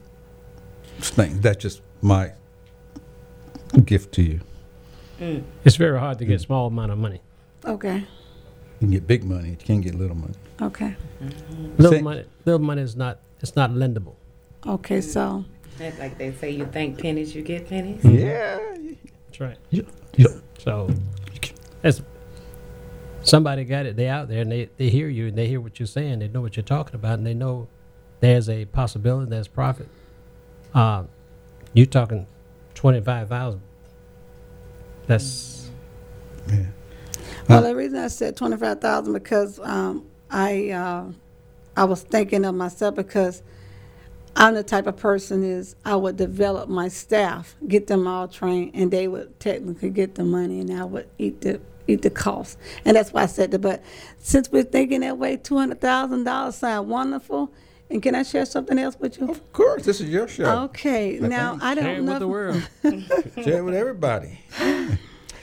[0.98, 1.40] things.
[1.40, 2.32] That's just my
[3.84, 4.40] gift to you.
[5.64, 7.20] It's very hard to get small amount of money.
[7.64, 7.98] Okay.
[7.98, 8.06] You
[8.80, 10.34] can get big money, you can't get little money.
[10.60, 10.96] Okay.
[11.78, 13.20] Little Say- money, little money is not.
[13.40, 14.14] It's not lendable.
[14.66, 15.00] Okay.
[15.00, 15.44] So
[15.78, 18.04] That's like they say, you think pennies, you get pennies.
[18.04, 18.58] Yeah.
[19.34, 19.58] That's right.
[19.70, 19.82] Yeah.
[20.16, 20.38] yeah.
[20.58, 20.88] So,
[21.82, 22.02] as
[23.24, 25.80] somebody got it, they out there and they, they hear you and they hear what
[25.80, 26.20] you're saying.
[26.20, 27.66] They know what you're talking about and they know
[28.20, 29.88] there's a possibility, there's profit.
[30.72, 31.04] Uh,
[31.72, 32.28] you talking
[32.74, 33.60] twenty five thousand.
[35.08, 35.68] That's
[36.48, 36.66] yeah.
[37.48, 41.06] Well, the reason I said twenty five thousand because um, I uh,
[41.76, 43.42] I was thinking of myself because
[44.36, 48.72] I'm the type of person is I would develop my staff, get them all trained,
[48.74, 52.58] and they would technically get the money, and I would eat the eat the cost,
[52.84, 53.60] and that's why I said that.
[53.60, 53.82] But
[54.18, 57.52] since we're thinking that way, two hundred thousand dollars sound wonderful.
[57.90, 59.28] And can I share something else with you?
[59.30, 60.62] Of course, this is your show.
[60.64, 61.62] Okay, I now think.
[61.62, 62.12] I don't know.
[62.12, 62.68] with the world.
[63.44, 64.40] Share with everybody.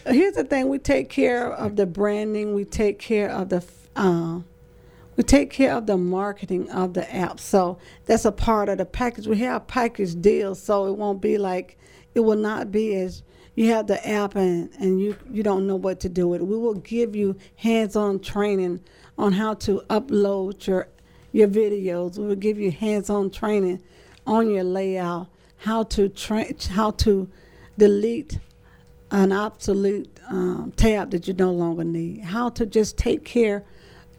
[0.08, 3.64] here's the thing: we take care of the branding, we take care of the,
[3.96, 4.40] uh,
[5.16, 7.40] we take care of the marketing of the app.
[7.40, 9.28] So that's a part of the package.
[9.28, 11.78] We have package deals, so it won't be like
[12.16, 13.24] it will not be as
[13.56, 16.46] you have the app and and you you don't know what to do with it.
[16.46, 18.82] We will give you hands-on training
[19.18, 20.88] on how to upload your
[21.32, 22.18] your videos.
[22.18, 23.82] We will give you hands-on training
[24.26, 27.30] on your layout, how to train, how to
[27.78, 28.40] delete
[29.12, 32.22] an obsolete um, tab that you no longer need.
[32.24, 33.66] How to just take care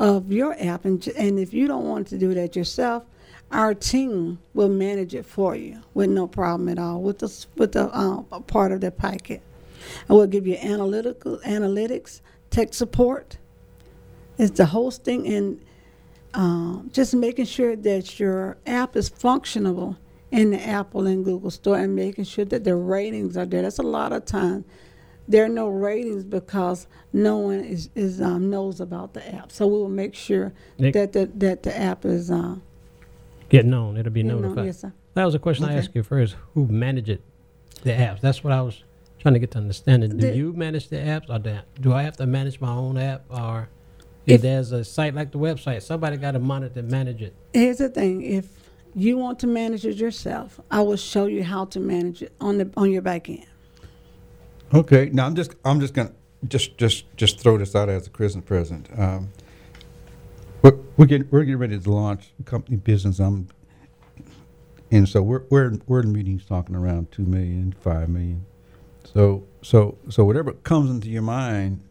[0.03, 3.05] of your app, and and if you don't want to do that yourself,
[3.53, 7.73] our team will manage it for you with no problem at all with the with
[7.73, 9.41] the uh, part of the packet.
[10.09, 13.39] And we'll give you analytical analytics, tech support.
[14.39, 15.61] It's the hosting and
[16.35, 19.99] um, just making sure that your app is functionable
[20.33, 23.63] in the Apple and Google Store and making sure that the ratings are there.
[23.63, 24.65] That's a lot of time.
[25.33, 29.51] There are no ratings because no one is, is um, knows about the app.
[29.51, 30.93] So we will make sure Nick?
[30.93, 32.57] that the that the app is uh,
[33.49, 33.97] Get known.
[33.97, 34.67] It'll be notified.
[34.67, 34.93] yes, sir.
[35.15, 36.37] That was a question I asked you first.
[36.55, 37.19] Who manages
[37.83, 38.21] the apps?
[38.21, 38.83] That's what I was
[39.21, 40.11] trying to get to understanding.
[40.19, 42.99] Do The- you manage the apps, or do, do I have to manage my own
[42.99, 43.69] app, or
[44.27, 47.33] if, If- there's a site like the website, somebody got to monitor and manage it?
[47.55, 48.47] Here's the thing: if
[48.95, 52.59] you want to manage it yourself, I will show you how to manage it on
[52.59, 53.47] the on your back end.
[54.75, 55.11] Okay.
[55.13, 56.13] Now I'm just I'm just gonna
[56.49, 58.89] just just just throw this out as a Christmas present.
[58.99, 59.31] Um,
[60.63, 63.19] we're we're getting we're getting ready to launch company business.
[63.19, 63.49] I'm
[64.91, 68.47] and so we're we're we're in meetings talking around two million, five million.
[69.05, 71.83] So so so whatever comes into your mind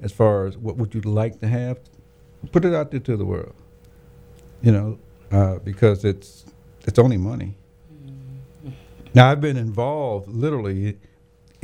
[0.00, 1.78] as far as what would you like to have,
[2.50, 3.54] put it out there to the world.
[4.60, 4.98] You know,
[5.30, 6.46] uh, because it's
[6.84, 7.54] it's only money.
[9.14, 10.98] Now I've been involved literally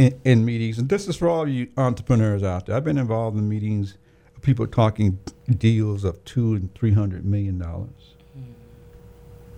[0.00, 2.74] in, in meetings, and this is for all you entrepreneurs out there.
[2.74, 3.98] I've been involved in meetings,
[4.34, 5.18] of people talking
[5.58, 8.14] deals of two and three hundred million dollars.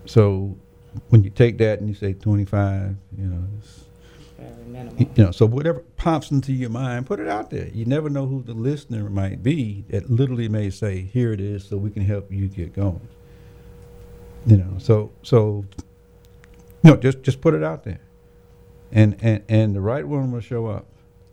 [0.05, 0.57] So
[1.11, 3.85] when you take that and you say twenty five, you know, it's,
[4.67, 4.99] minimal.
[4.99, 7.69] you know, so whatever pops into your mind, put it out there.
[7.69, 11.65] You never know who the listener might be that literally may say, "Here it is,
[11.65, 13.09] so we can help you get going."
[14.45, 15.65] You know, so so
[16.83, 18.01] no, just just put it out there,
[18.93, 20.87] and and and the right one will show up.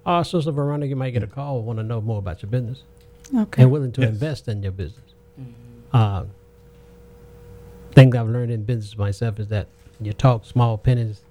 [0.05, 2.83] Oh, Sister Veronica, you might get a call, want to know more about your business,
[3.35, 3.61] Okay.
[3.63, 4.09] and willing to Yes.
[4.11, 5.03] invest in your business.
[5.93, 6.25] Uh,
[7.91, 9.67] thing I've learned in business myself is that
[9.99, 11.21] you talk small pennies.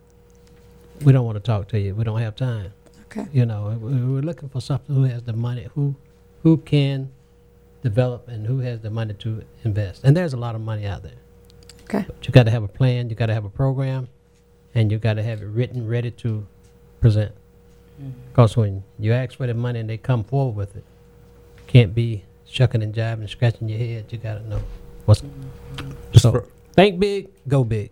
[1.05, 1.95] We don't want to talk to you.
[1.95, 2.73] We don't have time.
[3.07, 3.27] Okay.
[3.33, 5.95] You know, we- we're looking for something who has the money, who
[6.45, 7.09] who can
[7.83, 10.05] develop, and who has the money to invest.
[10.05, 11.13] And there's a lot of money out there.
[11.85, 12.05] Okay.
[12.07, 13.09] But you got to have a plan.
[13.11, 14.07] You got to have a program,
[14.79, 16.47] and you got to have it written, ready to
[17.01, 17.33] present.
[18.01, 18.13] Mm-hmm.
[18.29, 20.85] Because when you ask for the money and they come forward with it,
[21.67, 24.05] can't be shucking and jiving and scratching your head.
[24.11, 24.63] You got to know
[25.05, 25.23] what's.
[25.23, 25.91] Mm-hmm.
[26.13, 27.91] Just So for, think big, go big.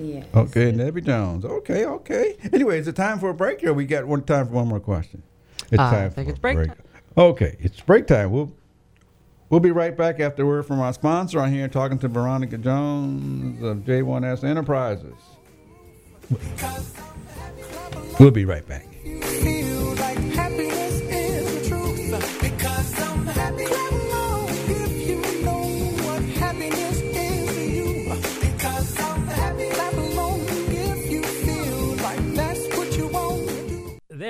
[0.00, 0.26] Yes.
[0.34, 1.44] okay, and Debbie Jones.
[1.44, 2.36] Okay, okay.
[2.52, 4.80] Anyway, is it time for a break, or we got one time for one more
[4.80, 5.22] question?
[5.70, 6.76] It's uh, I time think for it's a break time.
[7.16, 8.30] Okay, it's break time.
[8.30, 8.52] We'll
[9.50, 11.40] we'll be right back after we're from our sponsor.
[11.40, 15.14] I'm here talking to Veronica Jones of J1S Enterprises.
[18.18, 18.86] We'll be right back.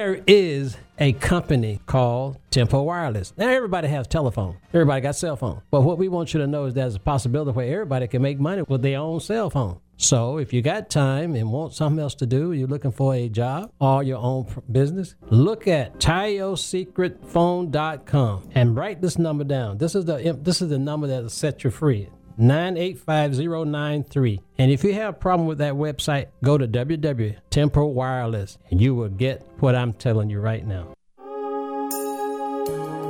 [0.01, 3.35] There is a company called Tempo Wireless.
[3.37, 4.57] Now, everybody has telephone.
[4.73, 5.61] Everybody got cell phone.
[5.71, 8.41] But what we want you to know is there's a possibility where everybody can make
[8.41, 9.79] money with their own cell phone.
[9.99, 13.29] So if you got time and want something else to do, you're looking for a
[13.29, 19.77] job or your own business, look at TioSecretPhone.com and write this number down.
[19.77, 22.09] This is the this is the number that will set you free.
[22.41, 24.41] 985093.
[24.59, 28.95] And if you have a problem with that website, go to www.tempo Wireless and you
[28.95, 30.95] will get what I'm telling you right now.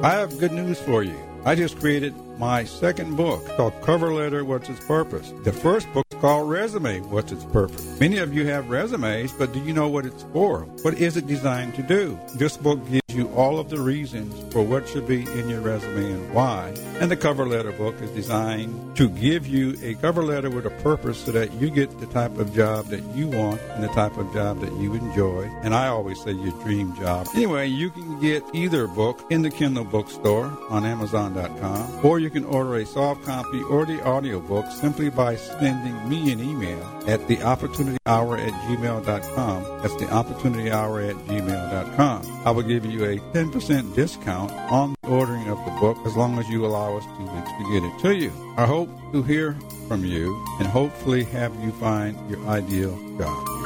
[0.03, 1.19] I have good news for you.
[1.45, 5.31] I just created my second book called Cover Letter What's Its Purpose.
[5.45, 8.01] The first book is called Resume What's Its Purpose.
[8.01, 10.61] Many of you have resumes, but do you know what it's for?
[10.81, 12.19] What is it designed to do?
[12.37, 16.13] This book gives you all of the reasons for what should be in your resume
[16.13, 16.73] and why.
[17.01, 20.71] And the cover letter book is designed to give you a cover letter with a
[20.83, 24.17] purpose so that you get the type of job that you want and the type
[24.17, 25.43] of job that you enjoy.
[25.63, 27.27] And I always say your dream job.
[27.35, 32.45] Anyway, you can get either book in the Kindle bookstore on Amazon.com, or you can
[32.45, 37.43] order a soft copy or the audiobook simply by sending me an email at the
[37.43, 39.83] opportunity hour at gmail.com.
[39.83, 42.43] That's the opportunity hour at gmail.com.
[42.45, 46.39] I will give you a 10% discount on the ordering of the book as long
[46.39, 48.55] as you allow us two weeks to get it to you.
[48.57, 49.57] I hope to hear
[49.89, 53.60] from you and hopefully have you find your ideal job.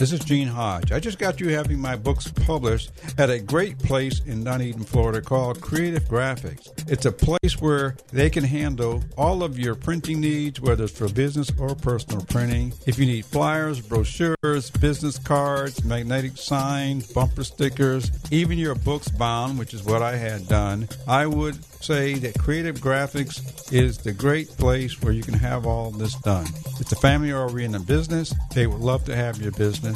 [0.00, 0.92] This is Gene Hodge.
[0.92, 5.20] I just got you having my books published at a great place in Dunedin, Florida
[5.20, 6.70] called Creative Graphics.
[6.90, 11.10] It's a place where they can handle all of your printing needs, whether it's for
[11.10, 12.72] business or personal printing.
[12.86, 19.58] If you need flyers, brochures, business cards, magnetic signs, bumper stickers, even your books bound,
[19.58, 24.48] which is what I had done, I would say that Creative Graphics is the great
[24.56, 26.46] place where you can have all this done.
[26.78, 28.34] It's a family oriented business.
[28.54, 29.89] They would love to have your business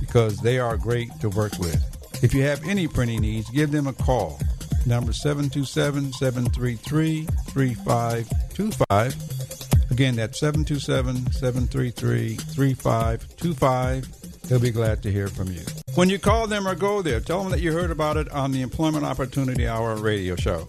[0.00, 1.80] because they are great to work with.
[2.22, 4.38] If you have any printing needs, give them a call.
[4.86, 9.90] Number 727 733 3525.
[9.90, 14.42] Again, that's 727 733 3525.
[14.48, 15.60] They'll be glad to hear from you.
[15.94, 18.52] When you call them or go there, tell them that you heard about it on
[18.52, 20.66] the Employment Opportunity Hour radio show.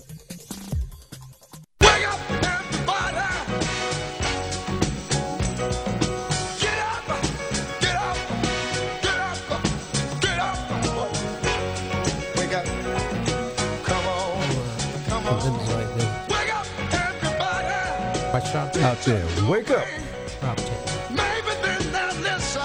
[18.84, 19.86] Out there, wake up.
[21.10, 22.58] Maybe there's not less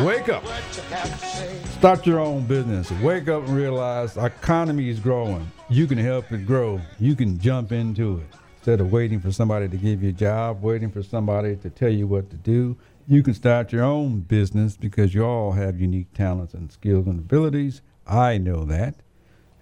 [0.00, 0.44] Wake up.
[0.44, 1.60] what you have to say.
[1.78, 2.88] Start your own business.
[3.02, 5.50] Wake up and realize our economy is growing.
[5.68, 6.80] You can help it grow.
[7.00, 8.26] You can jump into it.
[8.58, 11.90] Instead of waiting for somebody to give you a job, waiting for somebody to tell
[11.90, 12.76] you what to do,
[13.08, 17.18] you can start your own business because you all have unique talents and skills and
[17.18, 17.82] abilities.
[18.06, 18.94] I know that.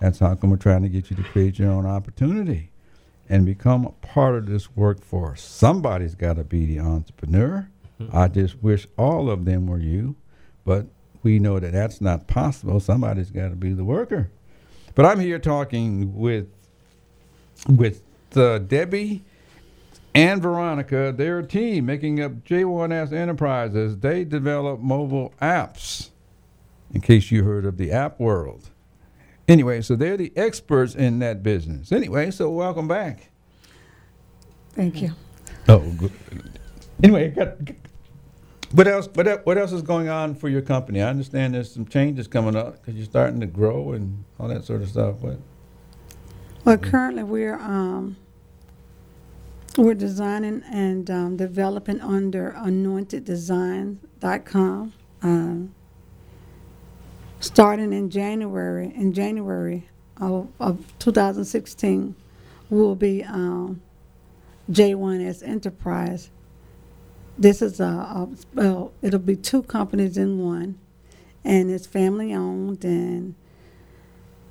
[0.00, 2.72] That's how come we're trying to get you to create your own opportunity
[3.28, 5.42] and become a part of this workforce.
[5.42, 7.68] Somebody's got to be the entrepreneur.
[8.12, 10.16] I just wish all of them were you,
[10.64, 10.86] but
[11.22, 12.80] we know that that's not possible.
[12.80, 14.30] Somebody's got to be the worker.
[14.94, 16.48] But I'm here talking with
[17.68, 18.02] with
[18.36, 19.24] uh, Debbie
[20.14, 21.14] and Veronica.
[21.16, 23.98] They're a team making up J1S Enterprises.
[23.98, 26.10] They develop mobile apps.
[26.92, 28.70] In case you heard of the app world.
[29.48, 31.92] Anyway, so they're the experts in that business.
[31.92, 33.30] Anyway, so welcome back.
[34.72, 35.12] Thank you.
[35.68, 36.12] Oh, good.
[37.02, 37.56] Anyway, got,
[38.72, 39.08] what else?
[39.14, 41.02] What what else is going on for your company?
[41.02, 44.64] I understand there's some changes coming up because you're starting to grow and all that
[44.64, 45.16] sort of stuff.
[45.20, 45.38] What?
[46.64, 48.16] Well, currently we're um,
[49.76, 54.92] We're designing and um, developing under anointeddesign.com.
[55.22, 55.74] Um,
[57.44, 59.86] starting in January, in January
[60.20, 62.14] of, of 2016,
[62.70, 63.80] will be um,
[64.70, 66.30] J1S Enterprise.
[67.38, 70.78] This is a, a well, it'll be two companies in one,
[71.44, 73.34] and it's family owned, and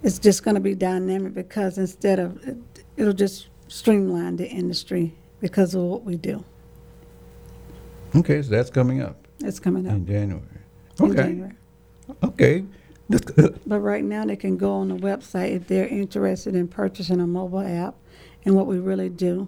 [0.03, 2.57] it's just going to be dynamic because instead of it,
[2.97, 6.43] it'll just streamline the industry because of what we do.
[8.15, 10.43] Okay, so that's coming up It's coming up in January.
[10.99, 11.53] in Okay, January.
[12.23, 12.65] okay.
[13.65, 17.27] But right now, they can go on the website if they're interested in purchasing a
[17.27, 17.95] mobile app.
[18.45, 19.47] And what we really do,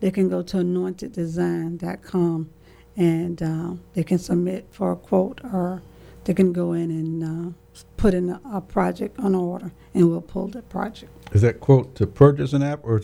[0.00, 2.50] they can go to anointeddesign.com
[2.96, 5.82] and uh, they can submit for a quote or
[6.24, 7.52] they can go in and uh,
[7.96, 11.10] put in a, a project on order and we'll pull the project.
[11.32, 13.02] Is that quote to purchase an app or,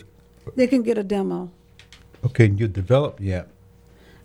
[0.55, 1.51] They can get a demo.
[2.25, 3.49] okay, you develop the app?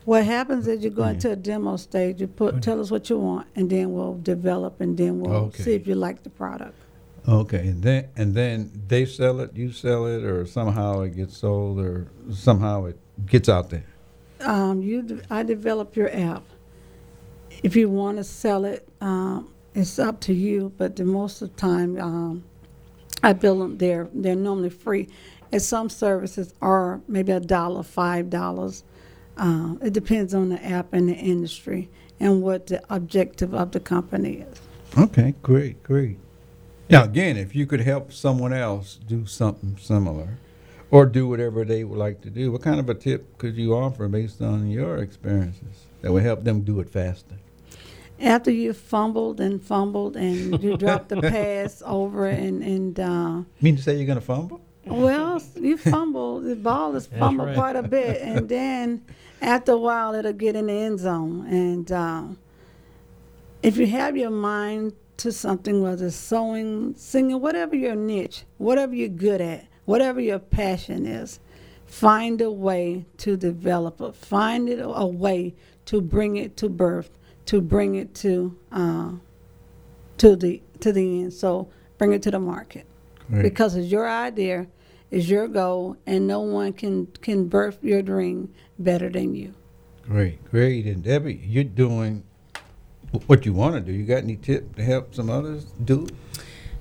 [0.07, 3.18] What happens is you go into a demo stage, you put, tell us what you
[3.18, 5.62] want, and then we'll develop and then we'll Okay.
[5.64, 6.76] see if you like the product.
[7.28, 11.36] Okay, and then, and then they sell it, you sell it, or somehow it gets
[11.36, 12.96] sold, or somehow it
[13.26, 13.84] gets out there?
[14.42, 16.44] um, you, de- I develop your app.
[17.64, 20.72] If you want to sell it, um, it's up to you.
[20.76, 22.44] But the most of the time, um,
[23.24, 23.78] I build them.
[23.78, 25.09] They're they're normally free.
[25.50, 28.84] And some services are maybe a dollar, five dollars.
[29.37, 33.80] Uh, it depends on the app and the industry and what the objective of the
[33.80, 34.61] company is.
[34.99, 36.18] Okay, great, great.
[36.89, 40.39] Now, again, if you could help someone else do something similar
[40.91, 43.74] or do whatever they would like to do, what kind of a tip could you
[43.74, 47.34] offer based on your experiences that would help them do it faster?
[48.18, 53.76] After you fumbled and fumbled and you dropped the pass over and and uh, Mean
[53.76, 54.62] to say you're going to fumble?
[54.87, 56.41] Well, you fumble.
[56.41, 57.57] The ball is fumbled right.
[57.57, 59.05] quite a bit, and then
[59.41, 61.47] after a while, it'll get in the end zone.
[61.47, 62.24] And uh,
[63.62, 68.95] if you have your mind to something, whether it's sewing, singing, whatever your niche, whatever
[68.95, 71.41] you're good at, whatever your passion is,
[71.87, 74.14] find a way to develop it.
[74.14, 75.55] Find it a way
[75.87, 77.11] to bring it to birth,
[77.47, 79.12] to bring it to uh,
[80.18, 81.32] to the to the end.
[81.32, 81.68] So
[81.99, 82.87] bring it to the market
[83.30, 83.43] Great.
[83.43, 84.66] because it's your idea,
[85.16, 89.54] it's your goal, and no one can can birth your dream better than you.
[90.02, 90.84] Great, great.
[90.84, 92.22] And Debbie, you're doing
[93.26, 93.92] what you want to do.
[93.92, 96.06] You got any tip to help some others do?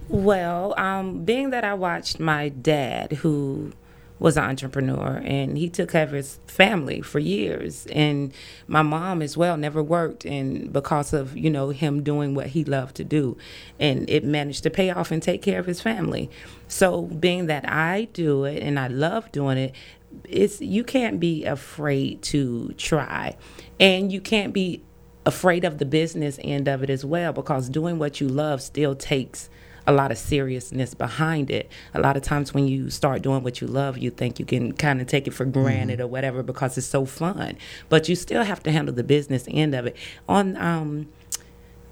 [0.10, 3.72] Well, um, being that I watched my dad, who
[4.18, 8.34] was an entrepreneur, and he took care of his family for years, and
[8.68, 12.64] my mom as well never worked, and because of you know him doing what he
[12.64, 13.38] loved to do,
[13.80, 16.30] and it managed to pay off and take care of his family.
[16.68, 19.76] So, being that I do it and I love doing it,
[20.24, 23.36] it's you can't be afraid to try,
[23.80, 24.82] and you can't be
[25.26, 28.96] afraid of the business end of it as well because doing what you love still
[28.96, 29.50] takes
[29.88, 31.70] a lot of seriousness behind it.
[31.94, 34.74] A lot of times when you start doing what you love, you think you can
[34.74, 37.58] kind of take it for granted or whatever because it's so fun.
[37.90, 39.96] But you still have to handle the business end of it.
[40.28, 41.08] On um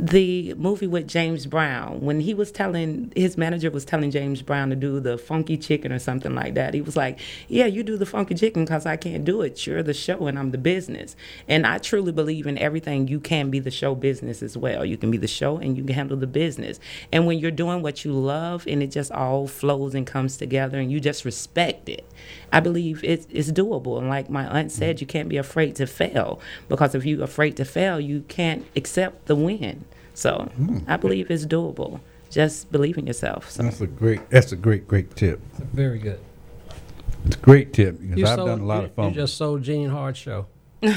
[0.04, 4.70] the movie with James Brown, when he was telling his manager was telling James Brown
[4.70, 7.96] to do the funky chicken or something like that, he was like, "Yeah, you do
[7.96, 9.66] the funky chicken because I can't do it.
[9.66, 11.16] You're the show and I'm the business."
[11.48, 13.08] And I truly believe in everything.
[13.08, 14.84] You can be the show business as well.
[14.84, 16.82] You can be the show and you can handle the business.
[17.14, 20.80] And when you're doing what you love and it just all flows and comes together
[20.80, 22.06] and you just respect it,
[22.52, 24.00] I believe it's it's doable.
[24.00, 27.56] And like my aunt said, you can't be afraid to fail because if you're afraid
[27.56, 29.86] to fail, you can't accept the win.
[30.14, 30.50] So
[30.88, 32.00] I believe it's doable.
[32.30, 33.50] Just believe in yourself.
[33.52, 33.64] So.
[33.64, 34.30] That's a great.
[34.30, 35.40] That's a great, great tip.
[35.74, 36.20] Very good.
[37.26, 39.16] It's a great tip because You I've sold- done a lot you, of fumbles.
[39.16, 40.48] You just sold Gene Hart show.
[40.84, 40.92] You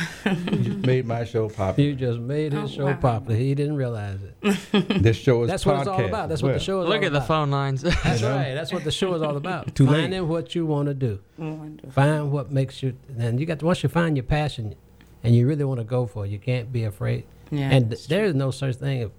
[0.64, 1.88] just made my show popular.
[1.90, 2.94] You just made his Oh, show wow.
[2.96, 3.36] popular.
[3.36, 5.02] He didn't realize it.
[5.02, 6.28] This show is That's what it's all about.
[6.28, 7.82] That's as what the show is Look all at the phone lines.
[7.82, 8.52] That's right.
[8.54, 9.74] That's what the show is all about.
[9.76, 10.00] Too late.
[10.02, 11.20] Finding what you want to do.
[11.38, 11.92] Oh, wonderful.
[11.92, 12.96] Find what makes you.
[13.16, 14.74] And you got to, once you find your passion,
[15.22, 17.24] and you really want to go for it, you can't be afraid.
[17.50, 19.00] Yeah, and that's there is no such thing.
[19.02, 19.10] If,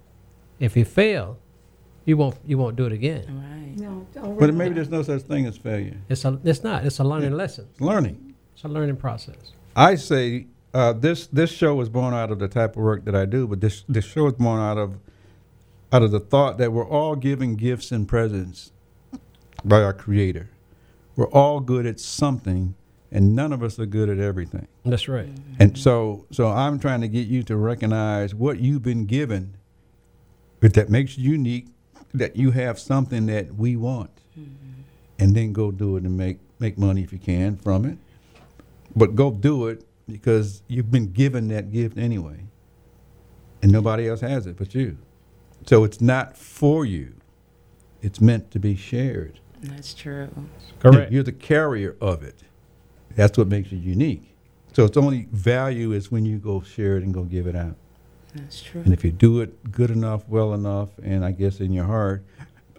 [0.58, 1.38] if you fail,
[2.04, 3.24] you won't you won't do it again.
[3.28, 3.78] Right.
[3.78, 4.06] No,
[4.38, 5.96] But maybe there's no such thing as failure.
[6.08, 6.84] It's a, it's not.
[6.84, 7.68] It's a learning lesson.
[7.70, 8.34] It's learning.
[8.54, 9.52] It's a learning process.
[9.76, 13.14] I say uh, this this show was born out of the type of work that
[13.14, 14.98] I do, but this this show is born out of
[15.92, 18.72] out of the thought that we're all given gifts and presents
[19.64, 20.50] by our Creator.
[21.16, 22.74] We're all good at something,
[23.10, 24.68] and none of us are good at everything.
[24.84, 25.28] That's right.
[25.58, 29.56] And so so I'm trying to get you to recognize what you've been given,
[30.60, 31.68] but that makes you unique.
[32.14, 34.80] That you have something that we want, mm-hmm.
[35.18, 37.98] and then go do it and make make money if you can from it
[38.98, 42.44] but go do it because you've been given that gift anyway,
[43.62, 44.98] and nobody else has it but you.
[45.66, 47.14] So it's not for you;
[48.02, 49.40] it's meant to be shared.
[49.62, 50.30] That's true.
[50.80, 51.12] Correct.
[51.12, 52.42] You're the carrier of it.
[53.18, 54.22] That's what makes you unique.
[54.74, 57.74] So its only value is when you go share it and go give it out.
[58.32, 58.80] That's true.
[58.82, 62.24] And if you do it good enough, well enough, and I guess in your heart,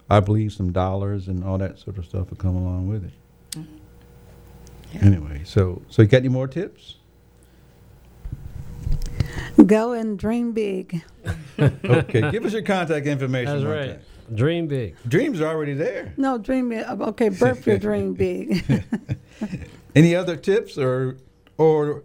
[0.10, 3.12] I believe some dollars and all that sort of stuff will come along with it.
[3.52, 3.78] Mm-hmm.
[4.94, 5.06] Yeah.
[5.06, 6.96] Anyway, so so you got any more tips?
[9.66, 11.04] Go and dream big.
[11.60, 13.62] Okay, give us your contact information.
[13.62, 13.96] That's right.
[13.98, 14.36] time.
[14.38, 14.96] Dream big.
[15.06, 16.14] Dreams are already there.
[16.16, 16.86] No, dream big.
[16.88, 18.64] Okay, birth your dream big.
[19.96, 21.16] Any other tips or
[21.58, 22.04] or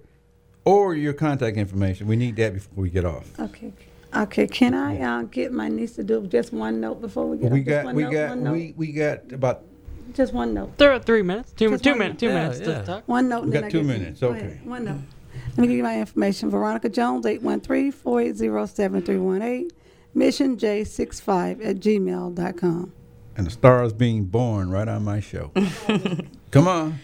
[0.65, 2.07] or your contact information?
[2.07, 3.29] We need that before we get off.
[3.39, 3.73] okay.
[4.17, 7.51] Okay, can I uh, get my niece to do just one note before we get
[7.51, 7.67] we off?
[7.67, 8.53] Just got one we note, got one note?
[8.53, 9.65] we we got about
[10.13, 10.79] Just one note.
[10.79, 11.51] There are three minutes.
[11.53, 12.21] Two, Just two one minutes.
[12.21, 12.51] Two minute.
[12.53, 12.61] minutes.
[12.69, 13.09] Yeah, to talk.
[13.09, 13.45] One note.
[13.47, 14.61] We got two get you- minutes, okay.
[14.63, 15.01] One note.
[15.49, 16.49] Let me give you my information.
[16.51, 19.71] Veronica Jones, 813-480-7318.
[20.15, 22.93] Mission J65 at gmail.com.
[23.37, 25.51] and the stars being born right on my show.
[26.53, 27.01] Come on.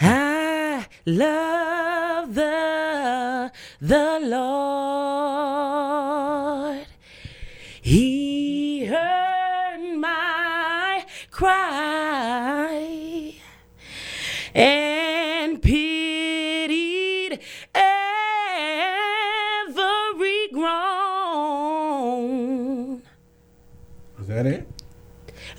[0.00, 3.50] I love the
[3.80, 5.87] the Lord.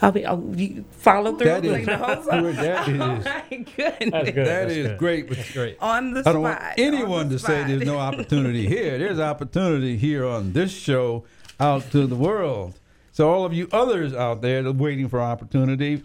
[0.01, 2.41] I'll be, I'll, you follow through That is the whole song.
[2.43, 2.55] good.
[2.55, 4.11] That is- Oh my goodness.
[4.11, 4.35] That's good.
[4.35, 4.97] That That's is good.
[4.97, 5.29] great.
[5.29, 5.77] That's great.
[5.81, 8.97] On the I don't want anyone on the to say there's no opportunity here.
[8.97, 11.25] There's opportunity here on this show
[11.59, 12.79] out to the world.
[13.11, 16.01] So all of you others out there that are waiting for opportunity,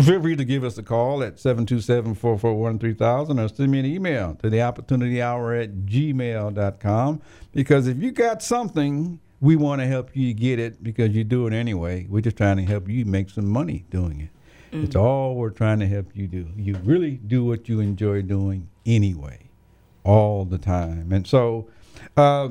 [0.00, 4.48] feel free to give us a call at 727-441-3000 or send me an email to
[4.50, 7.20] the opportunity hour at gmail.com
[7.52, 11.46] because if you got something, we want to help you get it because you do
[11.46, 12.06] it anyway.
[12.08, 14.30] We're just trying to help you make some money doing it.
[14.72, 16.48] It's all we're trying to help you do.
[16.56, 19.50] You really do what you enjoy doing anyway,
[20.02, 21.12] all the time.
[21.12, 21.68] And so,
[22.16, 22.48] uh,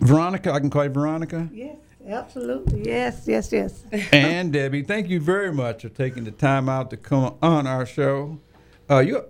[0.00, 1.76] Veronica, I can call you Veronica, Yes,
[2.06, 2.86] absolutely.
[2.86, 3.84] Yes, yes, yes.
[4.12, 4.82] and Debbie.
[4.82, 8.40] Thank you very much for taking the time out to come on our show.
[8.88, 9.24] Uh, you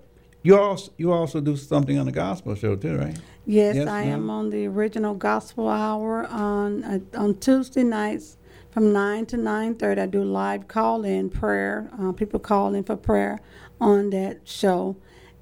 [0.47, 3.19] you also you also do something on the gospel show too, right?
[3.47, 4.13] Yes, Yes, I ma'am.
[4.23, 8.37] am on the original gospel hour on uh, on Tuesday nights
[8.71, 10.01] from nine to nine thirty.
[10.01, 11.91] I do live call in prayer.
[12.01, 13.41] Uh, people call in for prayer
[13.81, 14.97] on that show,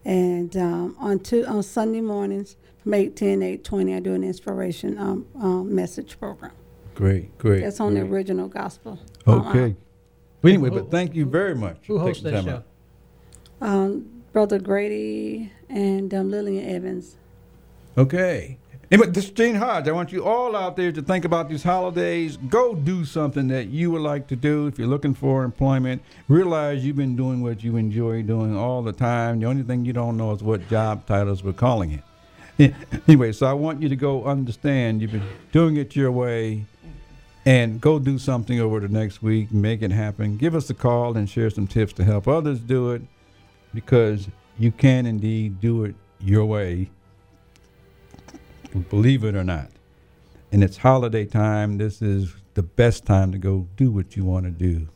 [0.06, 4.24] and um, on two on Sunday mornings from eight ten eight twenty I do an
[4.24, 6.52] inspiration um, um, message program.
[6.94, 7.60] Great, great.
[7.62, 8.98] That's on the original gospel.
[9.26, 9.76] Okay.
[10.40, 11.78] Well, anyway, but thank you very much.
[11.88, 12.50] Who hosts that show?
[12.50, 12.64] out.
[13.60, 17.14] Um, Brother Grady and um, Lillian Evans.
[17.96, 18.58] Okay.
[18.90, 19.86] Anyway, this is Gene Hodge.
[19.86, 22.36] I want you all out there to think about these holidays.
[22.36, 24.66] Go do something that you would like to do.
[24.66, 28.92] If you're looking for employment, realize you've been doing what you enjoy doing all the
[28.92, 29.38] time.
[29.38, 32.02] The only thing you don't know is what job titles we're calling
[32.58, 32.74] it.
[33.06, 36.64] Anyway, so I want you to go understand you've been doing it your way
[37.46, 39.52] and go do something over the next week.
[39.52, 40.38] Make it happen.
[40.38, 43.02] Give us a call and share some tips to help others do it
[43.74, 46.90] because you can indeed do it your way
[48.80, 49.70] believe it or not.
[50.52, 51.78] And it's holiday time.
[51.78, 54.88] This is the best time to go do what you want to do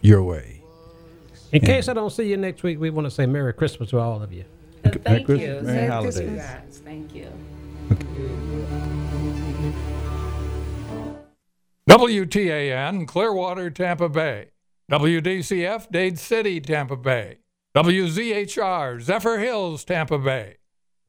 [0.00, 0.62] your way.
[1.52, 3.98] In case I don't see you next week, we want to say Merry Christmas to
[3.98, 4.44] all of you.
[4.84, 5.24] Uh, Thank Merry you.
[5.24, 6.20] Christmas, Merry Thank holidays.
[6.20, 6.82] you guys.
[6.84, 7.32] Thank you.
[11.88, 14.50] WTAN Clearwater, Tampa Bay.
[14.90, 17.38] WDCF Dade City, Tampa Bay.
[17.74, 20.56] WZHR Zephyrhills, Tampa Bay.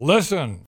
[0.02, 0.58] Listen